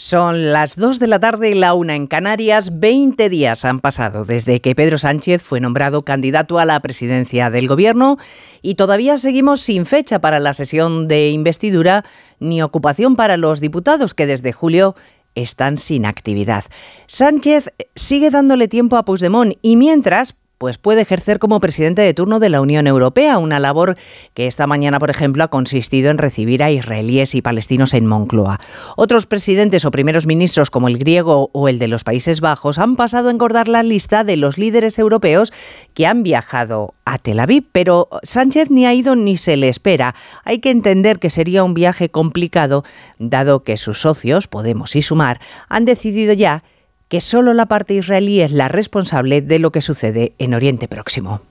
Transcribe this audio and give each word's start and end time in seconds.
Son 0.00 0.50
las 0.50 0.76
2 0.76 0.98
de 0.98 1.06
la 1.08 1.20
tarde 1.20 1.50
y 1.50 1.54
la 1.54 1.74
una 1.74 1.94
en 1.94 2.06
Canarias. 2.06 2.80
20 2.80 3.28
días 3.28 3.66
han 3.66 3.80
pasado 3.80 4.24
desde 4.24 4.62
que 4.62 4.74
Pedro 4.74 4.96
Sánchez 4.96 5.42
fue 5.42 5.60
nombrado 5.60 6.06
candidato 6.06 6.58
a 6.58 6.64
la 6.64 6.80
presidencia 6.80 7.50
del 7.50 7.68
gobierno 7.68 8.16
y 8.62 8.76
todavía 8.76 9.18
seguimos 9.18 9.60
sin 9.60 9.84
fecha 9.84 10.18
para 10.18 10.38
la 10.38 10.54
sesión 10.54 11.06
de 11.06 11.28
investidura 11.28 12.02
ni 12.38 12.62
ocupación 12.62 13.14
para 13.14 13.36
los 13.36 13.60
diputados 13.60 14.14
que 14.14 14.24
desde 14.24 14.54
julio 14.54 14.96
están 15.34 15.76
sin 15.76 16.06
actividad. 16.06 16.64
Sánchez 17.06 17.68
sigue 17.94 18.30
dándole 18.30 18.68
tiempo 18.68 18.96
a 18.96 19.04
Puigdemont 19.04 19.58
y 19.60 19.76
mientras 19.76 20.34
pues 20.60 20.76
puede 20.76 21.00
ejercer 21.00 21.38
como 21.38 21.58
presidente 21.58 22.02
de 22.02 22.12
turno 22.12 22.38
de 22.38 22.50
la 22.50 22.60
Unión 22.60 22.86
Europea, 22.86 23.38
una 23.38 23.58
labor 23.58 23.96
que 24.34 24.46
esta 24.46 24.66
mañana, 24.66 24.98
por 24.98 25.08
ejemplo, 25.08 25.42
ha 25.42 25.48
consistido 25.48 26.10
en 26.10 26.18
recibir 26.18 26.62
a 26.62 26.70
israelíes 26.70 27.34
y 27.34 27.40
palestinos 27.40 27.94
en 27.94 28.04
Moncloa. 28.04 28.60
Otros 28.94 29.24
presidentes 29.24 29.86
o 29.86 29.90
primeros 29.90 30.26
ministros, 30.26 30.68
como 30.68 30.88
el 30.88 30.98
griego 30.98 31.48
o 31.54 31.68
el 31.68 31.78
de 31.78 31.88
los 31.88 32.04
Países 32.04 32.42
Bajos, 32.42 32.78
han 32.78 32.96
pasado 32.96 33.28
a 33.28 33.30
engordar 33.30 33.68
la 33.68 33.82
lista 33.82 34.22
de 34.22 34.36
los 34.36 34.58
líderes 34.58 34.98
europeos 34.98 35.50
que 35.94 36.06
han 36.06 36.22
viajado 36.22 36.92
a 37.06 37.16
Tel 37.16 37.40
Aviv, 37.40 37.64
pero 37.72 38.10
Sánchez 38.22 38.68
ni 38.68 38.84
ha 38.84 38.92
ido 38.92 39.16
ni 39.16 39.38
se 39.38 39.56
le 39.56 39.70
espera. 39.70 40.14
Hay 40.44 40.58
que 40.58 40.70
entender 40.70 41.20
que 41.20 41.30
sería 41.30 41.64
un 41.64 41.72
viaje 41.72 42.10
complicado, 42.10 42.84
dado 43.18 43.64
que 43.64 43.78
sus 43.78 44.02
socios, 44.02 44.46
Podemos 44.46 44.94
y 44.94 45.00
Sumar, 45.00 45.40
han 45.70 45.86
decidido 45.86 46.34
ya 46.34 46.64
que 47.10 47.20
solo 47.20 47.54
la 47.54 47.66
parte 47.66 47.94
israelí 47.94 48.40
es 48.40 48.52
la 48.52 48.68
responsable 48.68 49.42
de 49.42 49.58
lo 49.58 49.72
que 49.72 49.80
sucede 49.80 50.32
en 50.38 50.54
Oriente 50.54 50.86
Próximo. 50.86 51.42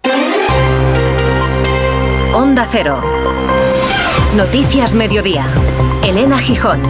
Onda 2.33 2.65
Cero. 2.71 3.01
Noticias 4.37 4.93
Mediodía. 4.93 5.45
Elena 6.01 6.39
Gijón. 6.39 6.81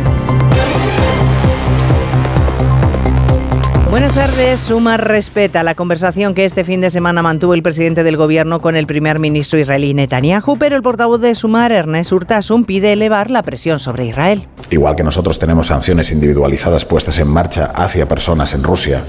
Buenas 3.89 4.13
tardes. 4.13 4.59
Suma 4.59 4.97
respeta 4.97 5.63
la 5.63 5.73
conversación 5.73 6.35
que 6.35 6.45
este 6.45 6.63
fin 6.63 6.79
de 6.79 6.91
semana 6.91 7.23
mantuvo 7.23 7.55
el 7.55 7.63
presidente 7.63 8.03
del 8.03 8.17
gobierno 8.17 8.59
con 8.59 8.75
el 8.75 8.85
primer 8.85 9.17
ministro 9.17 9.57
israelí 9.57 9.95
Netanyahu, 9.95 10.59
pero 10.59 10.75
el 10.75 10.83
portavoz 10.83 11.19
de 11.19 11.33
Sumar, 11.33 11.72
Ernest 11.72 12.11
Urtasun, 12.11 12.66
pide 12.66 12.94
elevar 12.94 13.31
la 13.31 13.41
presión 13.41 13.79
sobre 13.79 14.05
Israel. 14.05 14.45
Igual 14.72 14.95
que 14.95 15.03
nosotros 15.03 15.39
tenemos 15.39 15.67
sanciones 15.67 16.12
individualizadas 16.12 16.86
puestas 16.86 17.17
en 17.17 17.28
marcha 17.28 17.72
hacia 17.73 18.08
personas 18.08 18.53
en 18.53 18.64
Rusia 18.64 19.03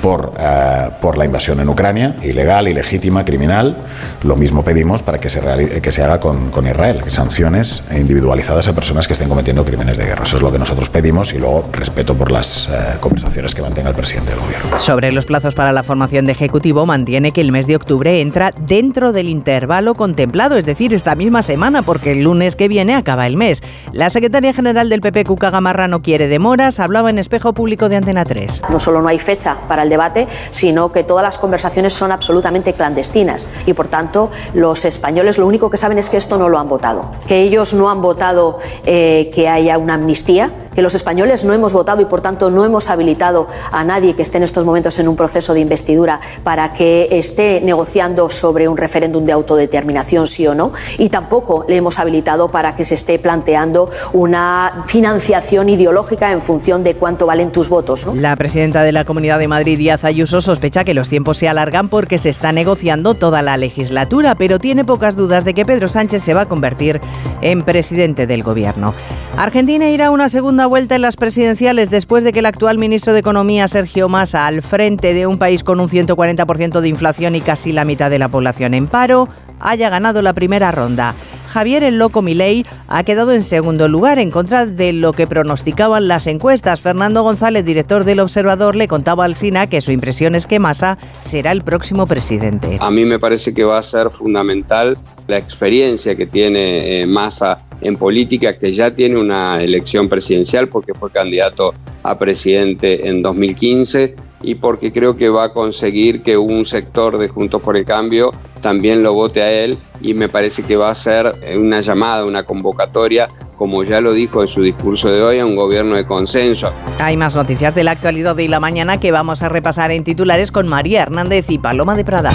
por, 0.00 0.32
eh, 0.38 0.88
por 1.00 1.18
la 1.18 1.26
invasión 1.26 1.60
en 1.60 1.68
Ucrania, 1.68 2.16
ilegal, 2.22 2.68
ilegítima, 2.68 3.24
criminal, 3.24 3.76
lo 4.22 4.36
mismo 4.36 4.64
pedimos 4.64 5.02
para 5.02 5.18
que 5.18 5.28
se, 5.28 5.80
que 5.80 5.92
se 5.92 6.02
haga 6.02 6.18
con, 6.18 6.50
con 6.50 6.66
Israel, 6.66 7.02
sanciones 7.08 7.82
individualizadas 7.94 8.68
a 8.68 8.74
personas 8.74 9.06
que 9.06 9.12
estén 9.12 9.28
cometiendo 9.28 9.64
crímenes 9.64 9.98
de 9.98 10.06
guerra. 10.06 10.24
Eso 10.24 10.36
es 10.36 10.42
lo 10.42 10.50
que 10.50 10.58
nosotros 10.58 10.88
pedimos 10.88 11.34
y 11.34 11.38
luego 11.38 11.68
respeto 11.72 12.16
por 12.16 12.32
las 12.32 12.68
eh, 12.68 12.96
conversaciones 13.00 13.54
que 13.54 13.62
mantenga 13.62 13.90
el 13.90 13.96
presidente 13.96 14.32
del 14.32 14.40
gobierno. 14.40 14.78
Sobre 14.78 15.12
los 15.12 15.26
plazos 15.26 15.54
para 15.54 15.72
la 15.72 15.82
formación 15.82 16.26
de 16.26 16.32
Ejecutivo, 16.32 16.86
mantiene 16.86 17.32
que 17.32 17.42
el 17.42 17.52
mes 17.52 17.66
de 17.66 17.76
octubre 17.76 18.20
entra 18.20 18.52
dentro 18.66 19.12
del 19.12 19.28
intervalo 19.28 19.94
contemplado, 19.94 20.56
es 20.56 20.64
decir, 20.64 20.94
esta 20.94 21.14
misma 21.14 21.42
semana, 21.42 21.82
porque 21.82 22.12
el 22.12 22.22
lunes 22.22 22.56
que 22.56 22.68
viene 22.68 22.94
acaba 22.94 23.26
el 23.26 23.36
mes. 23.36 23.62
La 23.92 24.08
secretaria 24.08 24.54
general 24.54 24.88
del 24.88 25.01
PP, 25.02 25.24
Cuca 25.24 25.50
Gamarra, 25.50 25.88
no 25.88 26.00
quiere 26.00 26.28
demoras, 26.28 26.80
hablaba 26.80 27.10
en 27.10 27.18
espejo 27.18 27.52
público 27.52 27.90
de 27.90 27.96
Antena 27.96 28.24
3. 28.24 28.62
No 28.70 28.80
solo 28.80 29.02
no 29.02 29.08
hay 29.08 29.18
fecha 29.18 29.56
para 29.68 29.82
el 29.82 29.90
debate, 29.90 30.26
sino 30.48 30.90
que 30.90 31.04
todas 31.04 31.22
las 31.22 31.36
conversaciones 31.36 31.92
son 31.92 32.10
absolutamente 32.10 32.72
clandestinas 32.72 33.46
y, 33.66 33.74
por 33.74 33.88
tanto, 33.88 34.30
los 34.54 34.86
españoles 34.86 35.36
lo 35.36 35.46
único 35.46 35.68
que 35.68 35.76
saben 35.76 35.98
es 35.98 36.08
que 36.08 36.16
esto 36.16 36.38
no 36.38 36.48
lo 36.48 36.58
han 36.58 36.68
votado, 36.68 37.10
que 37.28 37.42
ellos 37.42 37.74
no 37.74 37.90
han 37.90 38.00
votado 38.00 38.58
eh, 38.84 39.30
que 39.34 39.48
haya 39.48 39.76
una 39.76 39.94
amnistía, 39.94 40.50
que 40.74 40.82
los 40.82 40.94
españoles 40.94 41.44
no 41.44 41.52
hemos 41.52 41.72
votado 41.72 42.02
y, 42.02 42.06
por 42.06 42.20
tanto, 42.20 42.50
no 42.50 42.64
hemos 42.64 42.90
habilitado 42.90 43.46
a 43.70 43.84
nadie 43.84 44.14
que 44.14 44.22
esté 44.22 44.38
en 44.38 44.44
estos 44.44 44.64
momentos 44.64 44.98
en 44.98 45.08
un 45.08 45.16
proceso 45.16 45.54
de 45.54 45.60
investidura 45.60 46.20
para 46.42 46.72
que 46.72 47.08
esté 47.10 47.60
negociando 47.62 48.30
sobre 48.30 48.68
un 48.68 48.76
referéndum 48.76 49.24
de 49.24 49.32
autodeterminación, 49.32 50.26
sí 50.26 50.46
o 50.46 50.54
no, 50.54 50.72
y 50.98 51.08
tampoco 51.08 51.64
le 51.68 51.76
hemos 51.76 51.98
habilitado 51.98 52.48
para 52.48 52.74
que 52.74 52.84
se 52.84 52.94
esté 52.94 53.18
planteando 53.18 53.90
una 54.12 54.84
financiación 54.86 55.68
ideológica 55.68 56.32
en 56.32 56.42
función 56.42 56.84
de 56.84 56.94
cuánto 56.94 57.26
valen 57.26 57.52
tus 57.52 57.68
votos. 57.68 58.06
La 58.14 58.36
presidenta 58.36 58.82
de 58.82 58.92
la 58.92 59.04
Comunidad 59.04 59.38
de 59.38 59.48
Madrid, 59.48 59.78
Díaz 59.78 60.04
Ayuso, 60.04 60.40
sospecha 60.40 60.84
que 60.84 60.94
los 60.94 61.08
tiempos 61.08 61.38
se 61.38 61.48
alargan 61.48 61.88
porque 61.88 62.18
se 62.18 62.30
está 62.30 62.52
negociando 62.52 63.14
toda 63.14 63.42
la 63.42 63.56
legislatura, 63.56 64.34
pero 64.34 64.58
tiene 64.58 64.84
pocas 64.84 65.16
dudas 65.16 65.44
de 65.44 65.54
que 65.54 65.64
Pedro 65.64 65.88
Sánchez 65.88 66.22
se 66.22 66.34
va 66.34 66.42
a 66.42 66.46
convertir 66.46 67.00
en 67.40 67.62
presidente 67.62 68.26
del 68.26 68.42
gobierno. 68.42 68.94
Argentina 69.36 69.88
irá 69.88 70.06
a 70.06 70.10
una 70.10 70.28
segunda 70.28 70.61
vuelta 70.66 70.94
en 70.94 71.02
las 71.02 71.16
presidenciales 71.16 71.90
después 71.90 72.24
de 72.24 72.32
que 72.32 72.40
el 72.40 72.46
actual 72.46 72.78
ministro 72.78 73.12
de 73.12 73.20
Economía, 73.20 73.68
Sergio 73.68 74.08
Massa, 74.08 74.46
al 74.46 74.62
frente 74.62 75.14
de 75.14 75.26
un 75.26 75.38
país 75.38 75.64
con 75.64 75.80
un 75.80 75.88
140% 75.88 76.80
de 76.80 76.88
inflación 76.88 77.34
y 77.34 77.40
casi 77.40 77.72
la 77.72 77.84
mitad 77.84 78.10
de 78.10 78.18
la 78.18 78.28
población 78.28 78.74
en 78.74 78.86
paro, 78.86 79.28
haya 79.60 79.88
ganado 79.90 80.22
la 80.22 80.32
primera 80.32 80.70
ronda. 80.72 81.14
Javier 81.48 81.84
el 81.84 81.98
Loco 81.98 82.22
Milei 82.22 82.64
ha 82.88 83.04
quedado 83.04 83.32
en 83.32 83.42
segundo 83.42 83.86
lugar 83.86 84.18
en 84.18 84.30
contra 84.30 84.64
de 84.64 84.94
lo 84.94 85.12
que 85.12 85.26
pronosticaban 85.26 86.08
las 86.08 86.26
encuestas. 86.26 86.80
Fernando 86.80 87.22
González, 87.22 87.64
director 87.64 88.04
del 88.04 88.20
Observador, 88.20 88.74
le 88.74 88.88
contaba 88.88 89.26
al 89.26 89.36
SINA 89.36 89.66
que 89.66 89.82
su 89.82 89.92
impresión 89.92 90.34
es 90.34 90.46
que 90.46 90.58
Massa 90.58 90.96
será 91.20 91.52
el 91.52 91.62
próximo 91.62 92.06
presidente. 92.06 92.78
A 92.80 92.90
mí 92.90 93.04
me 93.04 93.18
parece 93.18 93.52
que 93.52 93.64
va 93.64 93.78
a 93.78 93.82
ser 93.82 94.10
fundamental 94.10 94.96
la 95.26 95.36
experiencia 95.36 96.16
que 96.16 96.26
tiene 96.26 97.02
eh, 97.02 97.06
Massa 97.06 97.58
en 97.82 97.96
política, 97.96 98.58
que 98.58 98.72
ya 98.72 98.94
tiene 98.94 99.18
una 99.18 99.62
elección 99.62 100.08
presidencial 100.08 100.68
porque 100.68 100.94
fue 100.94 101.10
candidato 101.10 101.74
a 102.02 102.18
presidente 102.18 103.08
en 103.08 103.22
2015 103.22 104.14
y 104.42 104.56
porque 104.56 104.92
creo 104.92 105.16
que 105.16 105.28
va 105.28 105.44
a 105.44 105.52
conseguir 105.52 106.22
que 106.22 106.36
un 106.36 106.66
sector 106.66 107.18
de 107.18 107.28
Juntos 107.28 107.62
por 107.62 107.76
el 107.76 107.84
Cambio 107.84 108.32
también 108.60 109.02
lo 109.02 109.12
vote 109.12 109.42
a 109.42 109.50
él 109.50 109.78
y 110.00 110.14
me 110.14 110.28
parece 110.28 110.62
que 110.62 110.76
va 110.76 110.90
a 110.90 110.94
ser 110.94 111.32
una 111.56 111.80
llamada, 111.80 112.24
una 112.24 112.44
convocatoria, 112.44 113.28
como 113.56 113.84
ya 113.84 114.00
lo 114.00 114.12
dijo 114.12 114.42
en 114.42 114.48
su 114.48 114.62
discurso 114.62 115.08
de 115.10 115.22
hoy, 115.22 115.38
a 115.38 115.46
un 115.46 115.56
gobierno 115.56 115.96
de 115.96 116.04
consenso. 116.04 116.72
Hay 116.98 117.16
más 117.16 117.36
noticias 117.36 117.74
de 117.74 117.84
la 117.84 117.92
actualidad 117.92 118.34
de 118.34 118.48
la 118.48 118.60
mañana 118.60 118.98
que 118.98 119.12
vamos 119.12 119.42
a 119.42 119.48
repasar 119.48 119.90
en 119.92 120.04
titulares 120.04 120.50
con 120.50 120.68
María 120.68 121.02
Hernández 121.02 121.46
y 121.50 121.58
Paloma 121.58 121.94
de 121.94 122.04
Prada 122.04 122.32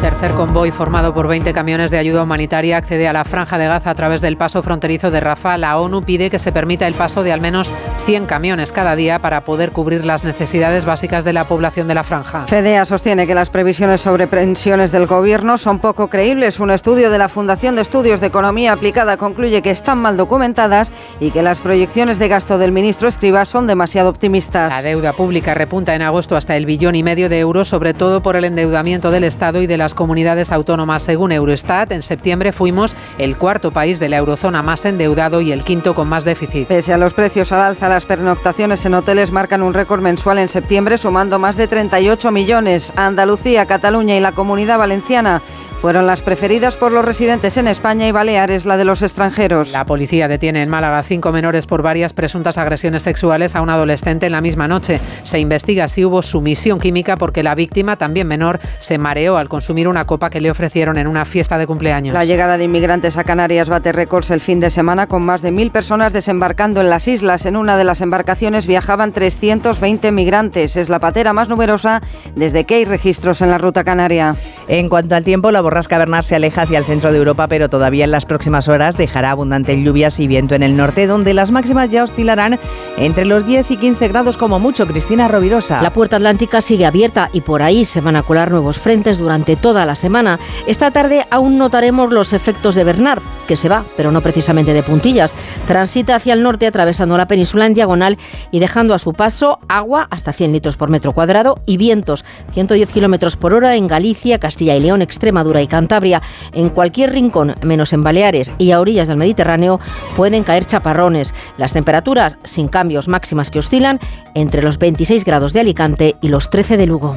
tercer 0.00 0.32
convoy 0.32 0.70
formado 0.70 1.12
por 1.12 1.28
20 1.28 1.52
camiones 1.52 1.90
de 1.90 1.98
ayuda 1.98 2.22
humanitaria 2.22 2.78
accede 2.78 3.06
a 3.06 3.12
la 3.12 3.24
franja 3.24 3.58
de 3.58 3.66
Gaza 3.66 3.90
a 3.90 3.94
través 3.94 4.22
del 4.22 4.38
paso 4.38 4.62
fronterizo 4.62 5.10
de 5.10 5.20
Rafah. 5.20 5.58
La 5.58 5.78
ONU 5.78 6.02
pide 6.02 6.30
que 6.30 6.38
se 6.38 6.52
permita 6.52 6.86
el 6.86 6.94
paso 6.94 7.22
de 7.22 7.32
al 7.32 7.42
menos 7.42 7.70
100 8.06 8.24
camiones 8.24 8.72
cada 8.72 8.96
día 8.96 9.18
para 9.18 9.44
poder 9.44 9.72
cubrir 9.72 10.06
las 10.06 10.24
necesidades 10.24 10.86
básicas 10.86 11.22
de 11.24 11.34
la 11.34 11.46
población 11.46 11.86
de 11.86 11.94
la 11.94 12.02
franja. 12.02 12.46
FEDEA 12.46 12.86
sostiene 12.86 13.26
que 13.26 13.34
las 13.34 13.50
previsiones 13.50 14.00
sobre 14.00 14.26
pensiones 14.26 14.90
del 14.90 15.06
gobierno 15.06 15.58
son 15.58 15.80
poco 15.80 16.08
creíbles. 16.08 16.60
Un 16.60 16.70
estudio 16.70 17.10
de 17.10 17.18
la 17.18 17.28
Fundación 17.28 17.76
de 17.76 17.82
Estudios 17.82 18.20
de 18.20 18.28
Economía 18.28 18.72
Aplicada 18.72 19.18
concluye 19.18 19.60
que 19.60 19.70
están 19.70 19.98
mal 19.98 20.16
documentadas 20.16 20.92
y 21.20 21.30
que 21.30 21.42
las 21.42 21.60
proyecciones 21.60 22.18
de 22.18 22.28
gasto 22.28 22.56
del 22.56 22.72
ministro 22.72 23.06
Escriba 23.06 23.44
son 23.44 23.66
demasiado 23.66 24.08
optimistas. 24.08 24.70
La 24.70 24.82
deuda 24.82 25.12
pública 25.12 25.52
repunta 25.52 25.94
en 25.94 26.00
agosto 26.00 26.36
hasta 26.36 26.56
el 26.56 26.64
billón 26.64 26.94
y 26.94 27.02
medio 27.02 27.28
de 27.28 27.38
euros, 27.38 27.68
sobre 27.68 27.92
todo 27.92 28.22
por 28.22 28.36
el 28.36 28.44
endeudamiento 28.44 29.10
del 29.10 29.24
Estado 29.24 29.60
y 29.60 29.66
de 29.66 29.76
las 29.76 29.89
comunidades 29.94 30.52
autónomas. 30.52 31.02
Según 31.02 31.32
Eurostat, 31.32 31.92
en 31.92 32.02
septiembre 32.02 32.52
fuimos 32.52 32.94
el 33.18 33.36
cuarto 33.36 33.70
país 33.70 33.98
de 33.98 34.08
la 34.08 34.16
eurozona 34.16 34.62
más 34.62 34.84
endeudado 34.84 35.40
y 35.40 35.52
el 35.52 35.64
quinto 35.64 35.94
con 35.94 36.08
más 36.08 36.24
déficit. 36.24 36.68
Pese 36.68 36.92
a 36.92 36.98
los 36.98 37.14
precios 37.14 37.52
al 37.52 37.60
alza, 37.60 37.88
las 37.88 38.06
pernoctaciones 38.06 38.84
en 38.86 38.94
hoteles 38.94 39.30
marcan 39.30 39.62
un 39.62 39.74
récord 39.74 40.00
mensual 40.00 40.38
en 40.38 40.48
septiembre, 40.48 40.98
sumando 40.98 41.38
más 41.38 41.56
de 41.56 41.68
38 41.68 42.30
millones. 42.30 42.92
Andalucía, 42.96 43.66
Cataluña 43.66 44.16
y 44.16 44.20
la 44.20 44.32
Comunidad 44.32 44.78
Valenciana 44.78 45.42
fueron 45.80 46.06
las 46.06 46.20
preferidas 46.20 46.76
por 46.76 46.92
los 46.92 47.04
residentes 47.04 47.56
en 47.56 47.66
España 47.66 48.06
y 48.06 48.12
Baleares 48.12 48.66
la 48.66 48.76
de 48.76 48.84
los 48.84 49.00
extranjeros. 49.00 49.72
La 49.72 49.86
policía 49.86 50.28
detiene 50.28 50.62
en 50.62 50.68
Málaga 50.68 51.02
cinco 51.02 51.32
menores 51.32 51.66
por 51.66 51.82
varias 51.82 52.12
presuntas 52.12 52.58
agresiones 52.58 53.02
sexuales 53.02 53.56
a 53.56 53.62
un 53.62 53.70
adolescente 53.70 54.26
en 54.26 54.32
la 54.32 54.42
misma 54.42 54.68
noche. 54.68 55.00
Se 55.22 55.38
investiga 55.38 55.88
si 55.88 56.04
hubo 56.04 56.20
sumisión 56.20 56.80
química 56.80 57.16
porque 57.16 57.42
la 57.42 57.54
víctima, 57.54 57.96
también 57.96 58.28
menor, 58.28 58.60
se 58.78 58.98
mareó 58.98 59.38
al 59.38 59.48
consumir 59.48 59.88
una 59.88 60.06
copa 60.06 60.28
que 60.28 60.42
le 60.42 60.50
ofrecieron 60.50 60.98
en 60.98 61.06
una 61.06 61.24
fiesta 61.24 61.56
de 61.56 61.66
cumpleaños. 61.66 62.12
La 62.12 62.26
llegada 62.26 62.58
de 62.58 62.64
inmigrantes 62.64 63.16
a 63.16 63.24
Canarias 63.24 63.70
bate 63.70 63.92
récords 63.92 64.30
el 64.30 64.42
fin 64.42 64.60
de 64.60 64.68
semana 64.68 65.06
con 65.06 65.22
más 65.22 65.40
de 65.40 65.50
mil 65.50 65.70
personas 65.70 66.12
desembarcando 66.12 66.82
en 66.82 66.90
las 66.90 67.08
islas. 67.08 67.46
En 67.46 67.56
una 67.56 67.78
de 67.78 67.84
las 67.84 68.02
embarcaciones 68.02 68.66
viajaban 68.66 69.12
320 69.12 70.12
migrantes. 70.12 70.76
Es 70.76 70.90
la 70.90 70.98
patera 70.98 71.32
más 71.32 71.48
numerosa 71.48 72.02
desde 72.36 72.64
que 72.64 72.74
hay 72.74 72.84
registros 72.84 73.40
en 73.40 73.50
la 73.50 73.56
ruta 73.56 73.82
canaria. 73.82 74.36
En 74.68 74.88
cuanto 74.90 75.14
al 75.14 75.24
tiempo, 75.24 75.50
la 75.50 75.62
borrasca 75.70 75.98
Bernard 75.98 76.24
se 76.24 76.34
aleja 76.34 76.62
hacia 76.62 76.78
el 76.78 76.84
centro 76.84 77.12
de 77.12 77.18
Europa, 77.18 77.46
pero 77.46 77.68
todavía 77.68 78.04
en 78.04 78.10
las 78.10 78.26
próximas 78.26 78.66
horas 78.66 78.96
dejará 78.96 79.30
abundante 79.30 79.80
lluvias 79.80 80.18
y 80.18 80.26
viento 80.26 80.56
en 80.56 80.64
el 80.64 80.76
norte, 80.76 81.06
donde 81.06 81.32
las 81.32 81.52
máximas 81.52 81.90
ya 81.90 82.02
oscilarán 82.02 82.58
entre 82.96 83.24
los 83.24 83.46
10 83.46 83.70
y 83.70 83.76
15 83.76 84.08
grados 84.08 84.36
como 84.36 84.58
mucho. 84.58 84.88
Cristina 84.88 85.28
Rovirosa. 85.28 85.80
La 85.80 85.92
puerta 85.92 86.16
atlántica 86.16 86.60
sigue 86.60 86.86
abierta 86.86 87.30
y 87.32 87.42
por 87.42 87.62
ahí 87.62 87.84
se 87.84 88.00
van 88.00 88.16
a 88.16 88.24
colar 88.24 88.50
nuevos 88.50 88.80
frentes 88.80 89.18
durante 89.18 89.54
toda 89.54 89.86
la 89.86 89.94
semana. 89.94 90.40
Esta 90.66 90.90
tarde 90.90 91.24
aún 91.30 91.56
notaremos 91.56 92.12
los 92.12 92.32
efectos 92.32 92.74
de 92.74 92.82
Bernard 92.82 93.22
que 93.50 93.56
se 93.56 93.68
va, 93.68 93.84
pero 93.96 94.12
no 94.12 94.20
precisamente 94.20 94.72
de 94.72 94.84
puntillas. 94.84 95.34
Transita 95.66 96.14
hacia 96.14 96.34
el 96.34 96.44
norte 96.44 96.68
atravesando 96.68 97.18
la 97.18 97.26
península 97.26 97.66
en 97.66 97.74
diagonal 97.74 98.16
y 98.52 98.60
dejando 98.60 98.94
a 98.94 99.00
su 99.00 99.12
paso 99.12 99.58
agua 99.68 100.06
hasta 100.12 100.32
100 100.32 100.52
litros 100.52 100.76
por 100.76 100.88
metro 100.88 101.12
cuadrado 101.12 101.60
y 101.66 101.76
vientos 101.76 102.24
110 102.52 102.88
kilómetros 102.90 103.36
por 103.36 103.52
hora 103.52 103.74
en 103.74 103.88
Galicia, 103.88 104.38
Castilla 104.38 104.76
y 104.76 104.80
León, 104.80 105.02
Extremadura 105.02 105.62
y 105.62 105.66
Cantabria. 105.66 106.22
En 106.52 106.68
cualquier 106.68 107.10
rincón, 107.10 107.56
menos 107.62 107.92
en 107.92 108.04
Baleares 108.04 108.52
y 108.56 108.70
a 108.70 108.78
orillas 108.78 109.08
del 109.08 109.16
Mediterráneo, 109.16 109.80
pueden 110.16 110.44
caer 110.44 110.64
chaparrones. 110.64 111.34
Las 111.58 111.72
temperaturas 111.72 112.38
sin 112.44 112.68
cambios 112.68 113.08
máximas 113.08 113.50
que 113.50 113.58
oscilan 113.58 113.98
entre 114.34 114.62
los 114.62 114.78
26 114.78 115.24
grados 115.24 115.52
de 115.52 115.58
Alicante 115.58 116.14
y 116.20 116.28
los 116.28 116.50
13 116.50 116.76
de 116.76 116.86
Lugo. 116.86 117.16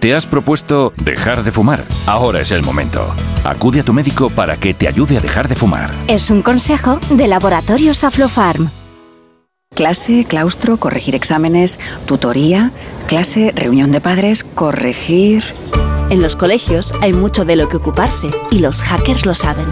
¿Te 0.00 0.14
has 0.14 0.26
propuesto 0.26 0.92
dejar 1.02 1.42
de 1.42 1.50
fumar? 1.50 1.82
Ahora 2.06 2.40
es 2.40 2.52
el 2.52 2.62
momento. 2.62 3.04
Acude 3.44 3.80
a 3.80 3.82
tu 3.82 3.92
médico 3.92 4.30
para 4.30 4.56
que 4.56 4.72
te 4.72 4.86
ayude 4.86 5.18
a 5.18 5.20
dejar 5.20 5.48
de 5.48 5.56
fumar. 5.56 5.92
Es 6.06 6.30
un 6.30 6.40
consejo 6.40 7.00
de 7.10 7.26
Laboratorios 7.26 8.04
Aflofarm. 8.04 8.70
Clase, 9.74 10.24
claustro, 10.28 10.76
corregir 10.76 11.16
exámenes, 11.16 11.80
tutoría, 12.06 12.70
clase, 13.08 13.52
reunión 13.54 13.90
de 13.90 14.00
padres, 14.00 14.44
corregir... 14.44 15.42
En 16.10 16.22
los 16.22 16.36
colegios 16.36 16.94
hay 17.02 17.12
mucho 17.12 17.44
de 17.44 17.56
lo 17.56 17.68
que 17.68 17.76
ocuparse 17.76 18.28
y 18.50 18.60
los 18.60 18.82
hackers 18.82 19.26
lo 19.26 19.34
saben. 19.34 19.66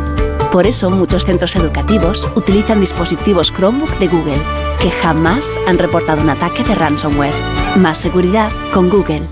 Por 0.51 0.67
eso 0.67 0.91
muchos 0.91 1.25
centros 1.25 1.57
educativos 1.57 2.29
utilizan 2.35 2.81
dispositivos 2.81 3.53
Chromebook 3.53 3.97
de 3.99 4.09
Google, 4.09 4.43
que 4.81 4.91
jamás 4.91 5.57
han 5.67 5.79
reportado 5.79 6.21
un 6.21 6.31
ataque 6.31 6.63
de 6.65 6.75
ransomware. 6.75 7.35
Más 7.77 7.97
seguridad 7.97 8.51
con 8.75 8.91
Google. 8.91 9.23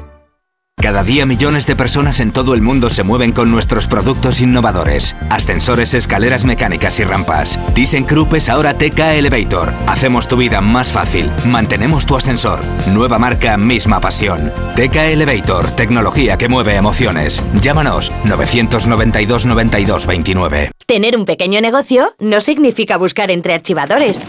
Cada 0.84 1.02
día 1.02 1.24
millones 1.24 1.66
de 1.66 1.76
personas 1.76 2.20
en 2.20 2.30
todo 2.30 2.52
el 2.52 2.60
mundo 2.60 2.90
se 2.90 3.04
mueven 3.04 3.32
con 3.32 3.50
nuestros 3.50 3.86
productos 3.86 4.42
innovadores. 4.42 5.16
Ascensores, 5.30 5.94
escaleras 5.94 6.44
mecánicas 6.44 7.00
y 7.00 7.04
rampas. 7.04 7.58
ThyssenKrupp 7.74 8.34
es 8.34 8.50
ahora 8.50 8.74
TK 8.74 8.98
Elevator. 9.16 9.72
Hacemos 9.86 10.28
tu 10.28 10.36
vida 10.36 10.60
más 10.60 10.92
fácil. 10.92 11.30
Mantenemos 11.46 12.04
tu 12.04 12.18
ascensor. 12.18 12.60
Nueva 12.92 13.18
marca, 13.18 13.56
misma 13.56 13.98
pasión. 13.98 14.52
TK 14.76 14.96
Elevator, 15.14 15.70
tecnología 15.70 16.36
que 16.36 16.50
mueve 16.50 16.76
emociones. 16.76 17.42
Llámanos 17.62 18.12
992 18.24 19.46
92 19.46 20.06
29. 20.06 20.70
Tener 20.84 21.16
un 21.16 21.24
pequeño 21.24 21.62
negocio 21.62 22.14
no 22.18 22.42
significa 22.42 22.98
buscar 22.98 23.30
entre 23.30 23.54
archivadores. 23.54 24.26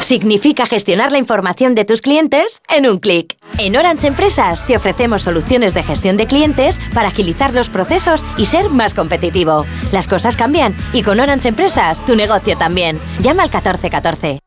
Significa 0.00 0.66
gestionar 0.66 1.12
la 1.12 1.18
información 1.18 1.74
de 1.74 1.84
tus 1.84 2.02
clientes 2.02 2.62
en 2.74 2.86
un 2.86 2.98
clic. 2.98 3.36
En 3.58 3.76
Orange 3.76 4.08
Empresas 4.08 4.66
te 4.66 4.76
ofrecemos 4.76 5.22
soluciones 5.22 5.74
de 5.74 5.82
gestión 5.82 6.16
de 6.16 6.26
clientes 6.26 6.80
para 6.92 7.08
agilizar 7.08 7.54
los 7.54 7.68
procesos 7.68 8.24
y 8.36 8.46
ser 8.46 8.70
más 8.70 8.94
competitivo. 8.94 9.64
Las 9.92 10.08
cosas 10.08 10.36
cambian 10.36 10.76
y 10.92 11.02
con 11.02 11.20
Orange 11.20 11.48
Empresas 11.48 12.04
tu 12.04 12.16
negocio 12.16 12.58
también. 12.58 13.00
Llama 13.20 13.44
al 13.44 13.50
1414. 13.50 14.40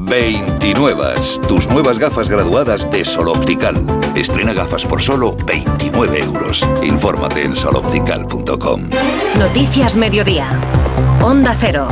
29. 0.00 1.14
Tus 1.46 1.68
nuevas 1.68 1.98
gafas 1.98 2.28
graduadas 2.28 2.90
de 2.90 3.04
Sol 3.04 3.28
Optical. 3.28 3.76
Estrena 4.14 4.52
gafas 4.52 4.84
por 4.84 5.02
solo 5.02 5.36
29 5.46 6.20
euros. 6.20 6.66
Infórmate 6.82 7.42
en 7.42 7.54
soloptical.com. 7.54 8.90
Noticias 9.38 9.96
Mediodía. 9.96 10.48
Onda 11.22 11.54
Cero. 11.58 11.88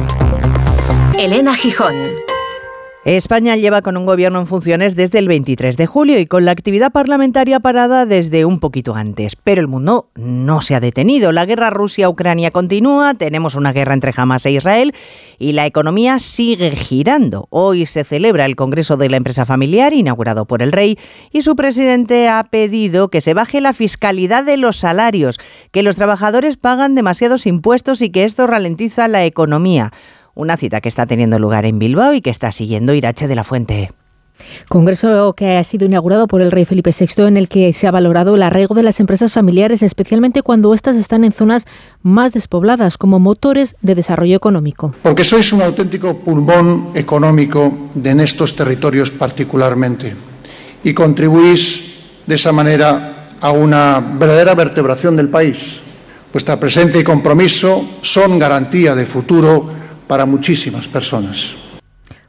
Elena 1.18 1.54
Gijón. 1.54 1.94
España 3.16 3.56
lleva 3.56 3.80
con 3.80 3.96
un 3.96 4.04
gobierno 4.04 4.38
en 4.38 4.46
funciones 4.46 4.94
desde 4.94 5.18
el 5.18 5.28
23 5.28 5.78
de 5.78 5.86
julio 5.86 6.18
y 6.18 6.26
con 6.26 6.44
la 6.44 6.50
actividad 6.50 6.92
parlamentaria 6.92 7.58
parada 7.58 8.04
desde 8.04 8.44
un 8.44 8.60
poquito 8.60 8.94
antes. 8.94 9.34
Pero 9.34 9.62
el 9.62 9.66
mundo 9.66 10.10
no 10.14 10.60
se 10.60 10.74
ha 10.74 10.80
detenido. 10.80 11.32
La 11.32 11.46
guerra 11.46 11.70
Rusia-Ucrania 11.70 12.50
continúa, 12.50 13.14
tenemos 13.14 13.54
una 13.54 13.72
guerra 13.72 13.94
entre 13.94 14.12
Hamas 14.14 14.44
e 14.44 14.50
Israel 14.50 14.92
y 15.38 15.52
la 15.52 15.64
economía 15.64 16.18
sigue 16.18 16.70
girando. 16.72 17.46
Hoy 17.48 17.86
se 17.86 18.04
celebra 18.04 18.44
el 18.44 18.56
Congreso 18.56 18.98
de 18.98 19.08
la 19.08 19.16
Empresa 19.16 19.46
Familiar, 19.46 19.94
inaugurado 19.94 20.44
por 20.44 20.60
el 20.60 20.70
rey, 20.70 20.98
y 21.32 21.40
su 21.40 21.56
presidente 21.56 22.28
ha 22.28 22.44
pedido 22.44 23.08
que 23.08 23.22
se 23.22 23.32
baje 23.32 23.62
la 23.62 23.72
fiscalidad 23.72 24.44
de 24.44 24.58
los 24.58 24.76
salarios, 24.76 25.38
que 25.70 25.82
los 25.82 25.96
trabajadores 25.96 26.58
pagan 26.58 26.94
demasiados 26.94 27.46
impuestos 27.46 28.02
y 28.02 28.10
que 28.10 28.24
esto 28.24 28.46
ralentiza 28.46 29.08
la 29.08 29.24
economía. 29.24 29.92
Una 30.38 30.56
cita 30.56 30.80
que 30.80 30.88
está 30.88 31.04
teniendo 31.04 31.40
lugar 31.40 31.66
en 31.66 31.80
Bilbao 31.80 32.14
y 32.14 32.20
que 32.20 32.30
está 32.30 32.52
siguiendo 32.52 32.94
Irache 32.94 33.26
de 33.26 33.34
la 33.34 33.42
Fuente. 33.42 33.90
Congreso 34.68 35.34
que 35.34 35.56
ha 35.56 35.64
sido 35.64 35.84
inaugurado 35.84 36.28
por 36.28 36.42
el 36.42 36.52
rey 36.52 36.64
Felipe 36.64 36.92
VI 36.96 37.24
en 37.24 37.36
el 37.36 37.48
que 37.48 37.72
se 37.72 37.88
ha 37.88 37.90
valorado 37.90 38.36
el 38.36 38.44
arraigo 38.44 38.76
de 38.76 38.84
las 38.84 39.00
empresas 39.00 39.32
familiares, 39.32 39.82
especialmente 39.82 40.42
cuando 40.42 40.72
éstas 40.72 40.96
están 40.96 41.24
en 41.24 41.32
zonas 41.32 41.66
más 42.02 42.34
despobladas 42.34 42.98
como 42.98 43.18
motores 43.18 43.74
de 43.82 43.96
desarrollo 43.96 44.36
económico. 44.36 44.94
Porque 45.02 45.24
sois 45.24 45.52
un 45.52 45.60
auténtico 45.60 46.22
pulmón 46.22 46.90
económico 46.94 47.90
de 47.96 48.10
en 48.10 48.20
estos 48.20 48.54
territorios 48.54 49.10
particularmente 49.10 50.14
y 50.84 50.94
contribuís 50.94 51.82
de 52.28 52.36
esa 52.36 52.52
manera 52.52 53.30
a 53.40 53.50
una 53.50 53.98
verdadera 53.98 54.54
vertebración 54.54 55.16
del 55.16 55.30
país. 55.30 55.80
Vuestra 56.32 56.60
presencia 56.60 57.00
y 57.00 57.02
compromiso 57.02 57.98
son 58.02 58.38
garantía 58.38 58.94
de 58.94 59.04
futuro 59.04 59.87
para 60.08 60.26
muchísimas 60.26 60.88
personas. 60.88 61.54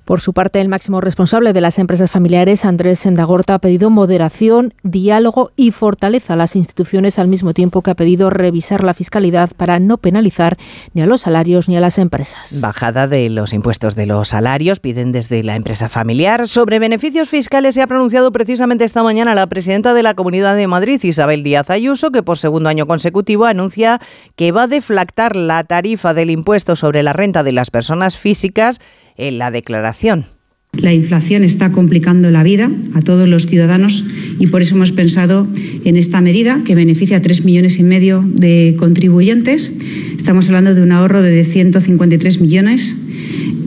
Por 0.10 0.22
su 0.22 0.34
parte, 0.34 0.60
el 0.60 0.70
máximo 0.70 1.02
responsable 1.02 1.54
de 1.54 1.62
las 1.62 1.78
empresas 1.78 2.10
familiares, 2.10 2.66
Andrés 2.66 2.98
Sendagorta, 2.98 3.54
ha 3.54 3.60
pedido 3.60 3.92
moderación, 3.92 4.74
diálogo 4.82 5.52
y 5.56 5.70
fortaleza 5.70 6.34
a 6.34 6.36
las 6.36 6.56
instituciones 6.56 7.20
al 7.20 7.28
mismo 7.28 7.54
tiempo 7.54 7.84
que 7.84 7.92
ha 7.92 7.96
pedido 7.96 8.32
revisar 8.32 8.84
la 8.84 8.96
fiscalidad 8.96 9.52
para 9.56 9.78
no 9.78 10.00
penalizar 10.00 10.58
ni 10.96 11.04
a 11.04 11.06
los 11.06 11.22
salarios 11.22 11.70
ni 11.70 11.78
a 11.78 11.80
las 11.80 12.00
empresas. 12.00 12.60
Bajada 12.60 13.08
de 13.08 13.30
los 13.30 13.54
impuestos 13.54 13.94
de 13.94 14.08
los 14.08 14.30
salarios, 14.30 14.80
piden 14.80 15.12
desde 15.12 15.44
la 15.44 15.56
empresa 15.56 15.90
familiar. 15.90 16.48
Sobre 16.48 16.80
beneficios 16.80 17.30
fiscales 17.30 17.76
se 17.76 17.84
ha 17.84 17.88
pronunciado 17.88 18.32
precisamente 18.32 18.86
esta 18.86 19.04
mañana 19.04 19.36
la 19.36 19.46
presidenta 19.46 19.94
de 19.94 20.02
la 20.02 20.16
Comunidad 20.16 20.56
de 20.56 20.66
Madrid, 20.66 21.00
Isabel 21.04 21.44
Díaz 21.44 21.70
Ayuso, 21.70 22.10
que 22.10 22.24
por 22.24 22.40
segundo 22.40 22.70
año 22.70 22.88
consecutivo 22.88 23.46
anuncia 23.46 24.02
que 24.36 24.52
va 24.52 24.64
a 24.64 24.68
deflactar 24.68 25.36
la 25.36 25.64
tarifa 25.66 26.16
del 26.16 26.32
impuesto 26.32 26.76
sobre 26.76 27.04
la 27.04 27.14
renta 27.14 27.44
de 27.44 27.52
las 27.52 27.70
personas 27.70 28.18
físicas 28.18 28.80
en 29.20 29.38
la 29.38 29.52
declaración. 29.52 30.26
La 30.74 30.94
inflación 30.94 31.44
está 31.44 31.72
complicando 31.72 32.30
la 32.32 32.44
vida 32.44 32.72
a 32.94 33.02
todos 33.02 33.28
los 33.28 33.48
ciudadanos 33.48 34.06
y 34.40 34.48
por 34.48 34.62
eso 34.62 34.76
hemos 34.76 34.92
pensado 34.92 35.48
en 35.84 35.98
esta 35.98 36.22
medida 36.22 36.62
que 36.64 36.76
beneficia 36.76 37.18
a 37.18 37.22
tres 37.22 37.44
millones 37.44 37.80
y 37.80 37.84
medio 37.84 38.24
de 38.26 38.76
contribuyentes. 38.78 39.72
Estamos 40.16 40.48
hablando 40.48 40.76
de 40.76 40.82
un 40.82 40.92
ahorro 40.92 41.22
de 41.22 41.44
153 41.44 42.40
millones 42.40 42.96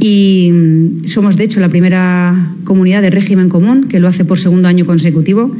y 0.00 0.50
mm, 0.52 1.04
somos 1.06 1.36
de 1.36 1.44
hecho 1.44 1.60
la 1.60 1.68
primera 1.68 2.54
comunidad 2.64 3.02
de 3.02 3.10
régimen 3.10 3.48
común 3.48 3.88
que 3.88 4.00
lo 4.00 4.08
hace 4.08 4.24
por 4.24 4.38
segundo 4.38 4.68
año 4.68 4.86
consecutivo 4.86 5.54